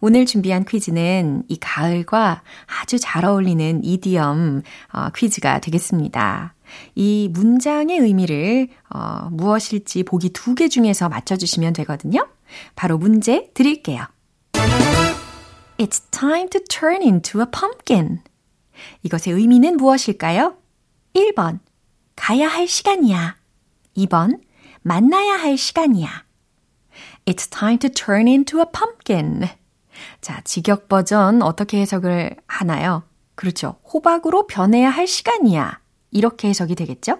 오늘 0.00 0.26
준비한 0.26 0.64
퀴즈는 0.64 1.44
이 1.48 1.56
가을과 1.58 2.42
아주 2.80 2.98
잘 2.98 3.24
어울리는 3.24 3.82
이디엄 3.84 4.62
어, 4.92 5.08
퀴즈가 5.14 5.60
되겠습니다. 5.60 6.54
이 6.94 7.28
문장의 7.32 7.98
의미를 7.98 8.68
어, 8.90 9.28
무엇일지 9.30 10.02
보기 10.04 10.30
두 10.30 10.54
개 10.54 10.68
중에서 10.68 11.08
맞춰주시면 11.08 11.72
되거든요. 11.74 12.28
바로 12.76 12.98
문제 12.98 13.50
드릴게요. 13.54 14.04
It's 15.78 16.02
time 16.10 16.48
to 16.50 16.60
turn 16.68 17.02
into 17.02 17.40
a 17.40 17.46
pumpkin. 17.50 18.20
이것의 19.02 19.34
의미는 19.36 19.76
무엇일까요? 19.76 20.56
1번, 21.14 21.58
가야 22.16 22.48
할 22.48 22.68
시간이야. 22.68 23.36
2번, 23.96 24.40
만나야 24.82 25.34
할 25.34 25.56
시간이야. 25.56 26.08
It's 27.26 27.50
time 27.50 27.78
to 27.78 27.90
turn 27.90 28.28
into 28.28 28.60
a 28.60 28.66
pumpkin. 28.72 29.48
자, 30.20 30.40
직역 30.44 30.88
버전 30.88 31.42
어떻게 31.42 31.80
해석을 31.80 32.36
하나요? 32.46 33.02
그렇죠. 33.34 33.76
호박으로 33.92 34.46
변해야 34.46 34.90
할 34.90 35.06
시간이야. 35.06 35.80
이렇게 36.10 36.48
해석이 36.48 36.74
되겠죠? 36.74 37.18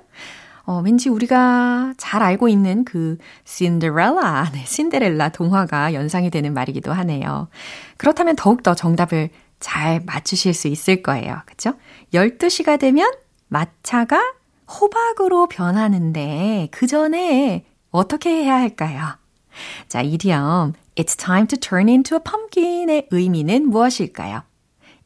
어, 0.65 0.81
왠지 0.85 1.09
우리가 1.09 1.95
잘 1.97 2.23
알고 2.23 2.49
있는 2.49 2.85
그 2.85 3.19
신데렐라, 3.45 4.51
네, 4.55 4.65
신데렐라 4.65 5.31
동화가 5.31 5.95
연상이 5.95 6.31
되는 6.31 6.55
말이기도 6.55 6.93
하네요. 6.93 7.49
그렇다면 7.97 8.37
더욱더 8.37 8.75
정답을 8.75 9.31
잘 9.59 10.01
맞추실 10.05 10.55
수 10.55 10.69
있을 10.69 11.03
거예요. 11.03 11.41
그쵸? 11.47 11.75
12시가 12.13 12.79
되면 12.79 13.11
마차가 13.49 14.21
호박으로 14.69 15.49
변하는데 15.49 16.69
그 16.71 16.87
전에 16.87 17.65
어떻게 17.91 18.31
해야 18.31 18.57
할까요? 18.57 19.17
자, 19.89 20.01
이디엄 20.01 20.73
It's 20.95 21.17
time 21.17 21.47
to 21.47 21.59
turn 21.59 21.89
into 21.89 22.17
a 22.17 22.21
pumpkin의 22.23 23.09
의미는 23.11 23.69
무엇일까요? 23.71 24.43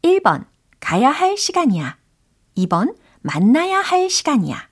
1번 0.02 0.46
가야 0.80 1.10
할 1.10 1.36
시간이야. 1.36 1.96
2번 2.56 2.96
만나야 3.22 3.78
할 3.78 4.10
시간이야. 4.10 4.68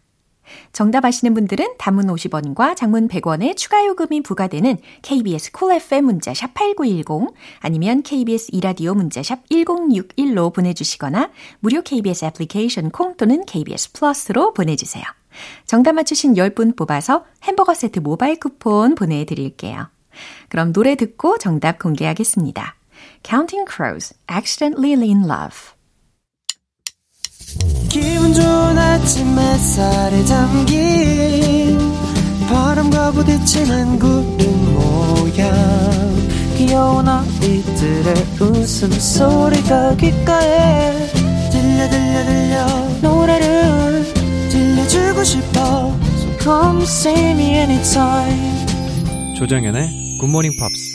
정답 0.72 1.04
아시는 1.04 1.32
분들은 1.34 1.76
단문 1.78 2.06
50원과 2.08 2.76
장문 2.76 3.08
100원의 3.08 3.56
추가 3.56 3.86
요금이 3.86 4.22
부과되는 4.22 4.76
KBS 5.02 5.52
콜 5.52 5.68
cool 5.68 5.76
FM 5.76 6.04
문자샵 6.04 6.52
8910 6.52 7.34
아니면 7.60 8.02
KBS 8.02 8.50
이라디오 8.52 8.94
문자샵 8.94 9.48
1061로 9.48 10.52
보내주시거나 10.52 11.30
무료 11.60 11.80
KBS 11.82 12.26
애플리케이션 12.26 12.90
콩 12.90 13.16
또는 13.16 13.44
KBS 13.46 13.92
플러스로 13.92 14.52
보내주세요. 14.52 15.04
정답 15.64 15.92
맞추신 15.92 16.34
10분 16.34 16.76
뽑아서 16.76 17.24
햄버거 17.44 17.72
세트 17.72 18.00
모바일 18.00 18.38
쿠폰 18.38 18.94
보내드릴게요. 18.94 19.88
그럼 20.48 20.72
노래 20.72 20.94
듣고 20.94 21.38
정답 21.38 21.78
공개하겠습니다. 21.78 22.76
Counting 23.22 23.70
Crows, 23.70 24.14
Accidentally 24.30 25.08
in 25.08 25.24
Love. 25.24 25.74
기분 27.88 28.32
좋은 28.34 28.78
아침 28.78 29.38
햇살에 29.38 30.24
담긴 30.24 31.78
바람과 32.48 33.12
부딪히는 33.12 33.98
구름 33.98 34.74
모양. 34.74 35.52
귀여운 36.56 37.08
아이들의 37.08 38.14
웃음소리가 38.40 39.96
귓가에 39.96 41.06
들려 41.50 41.88
들려 41.88 42.24
들려. 42.24 42.66
노래를 43.02 44.14
들려주고 44.50 45.24
싶어. 45.24 45.96
So 46.18 46.38
come 46.38 46.82
see 46.82 47.30
me 47.30 47.54
anytime. 47.56 48.66
조정연의 49.36 50.03
굿모닝 50.20 50.56
팝스 50.58 50.94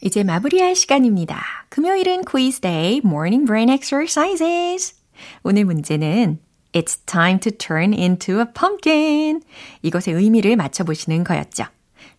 이제 0.00 0.22
마무리할 0.22 0.76
시간입니다. 0.76 1.42
금요일은 1.70 2.24
quiz 2.24 2.60
day, 2.60 3.00
morning 3.04 3.46
brain 3.46 3.68
exercises. 3.68 4.94
오늘 5.42 5.64
문제는 5.64 6.38
It's 6.72 7.04
time 7.06 7.40
to 7.40 7.50
turn 7.50 7.92
into 7.92 8.38
a 8.38 8.44
pumpkin. 8.54 9.42
이것의 9.82 10.14
의미를 10.16 10.54
맞춰보시는 10.56 11.24
거였죠. 11.24 11.64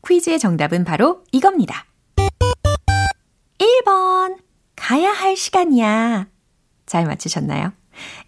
퀴즈의 0.05 0.39
정답은 0.39 0.83
바로 0.83 1.23
이겁니다. 1.31 1.85
1번. 3.59 4.39
가야 4.75 5.11
할 5.11 5.37
시간이야. 5.37 6.27
잘 6.85 7.05
맞추셨나요? 7.05 7.71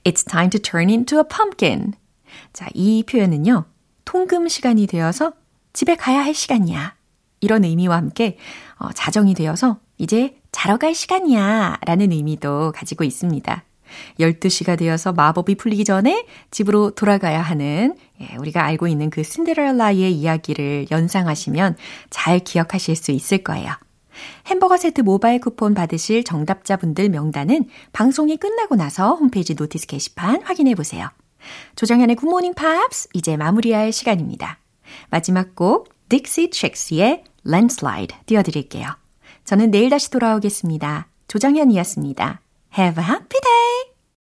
It's 0.04 0.26
time 0.26 0.50
to 0.52 0.62
turn 0.62 0.90
into 0.90 1.18
a 1.18 1.24
pumpkin. 1.30 1.94
자, 2.54 2.68
이 2.74 3.04
표현은요. 3.04 3.66
통금 4.06 4.48
시간이 4.48 4.88
되어서 4.88 5.34
집에 5.74 5.96
가야 5.96 6.24
할 6.24 6.34
시간이야. 6.34 7.01
이런 7.42 7.64
의미와 7.64 7.98
함께 7.98 8.38
어, 8.78 8.92
자정이 8.94 9.34
되어서 9.34 9.80
이제 9.98 10.38
자러 10.52 10.78
갈 10.78 10.96
시간이야 10.96 11.80
라는 11.86 12.12
의미도 12.12 12.72
가지고 12.74 13.04
있습니다. 13.04 13.64
12시가 14.20 14.78
되어서 14.78 15.12
마법이 15.12 15.56
풀리기 15.56 15.84
전에 15.84 16.26
집으로 16.50 16.92
돌아가야 16.92 17.42
하는 17.42 17.96
예, 18.22 18.36
우리가 18.38 18.64
알고 18.64 18.88
있는 18.88 19.10
그 19.10 19.24
신데렐라의 19.24 20.14
이야기를 20.14 20.88
연상하시면 20.92 21.76
잘 22.10 22.40
기억하실 22.40 22.96
수 22.96 23.12
있을 23.12 23.40
거예요. 23.40 23.74
햄버거 24.48 24.78
세트 24.78 25.02
모바일 25.02 25.40
쿠폰 25.40 25.74
받으실 25.74 26.24
정답자분들 26.24 27.10
명단은 27.10 27.66
방송이 27.94 28.38
끝나고 28.38 28.76
나서 28.76 29.16
홈페이지 29.16 29.56
notice 29.56 29.88
게시판 29.88 30.42
확인해 30.44 30.76
보세요. 30.76 31.10
조정현의 31.76 32.18
굿모닝 32.18 32.54
팝스 32.54 33.10
이제 33.14 33.36
마무리할 33.36 33.92
시간입니다. 33.92 34.60
마지막 35.10 35.56
곡 35.56 35.90
딕시 36.10 36.52
트랙스의 36.52 37.24
Landslide 37.46 38.16
띄워드릴게요. 38.26 38.88
저는 39.46 39.72
내일 39.72 39.90
다시 39.90 40.10
돌아오겠습니다. 40.12 41.08
조정현이었습니다. 41.28 42.42
Have 42.78 43.04
a 43.04 43.10
happy 43.10 43.40
day! 43.42 43.91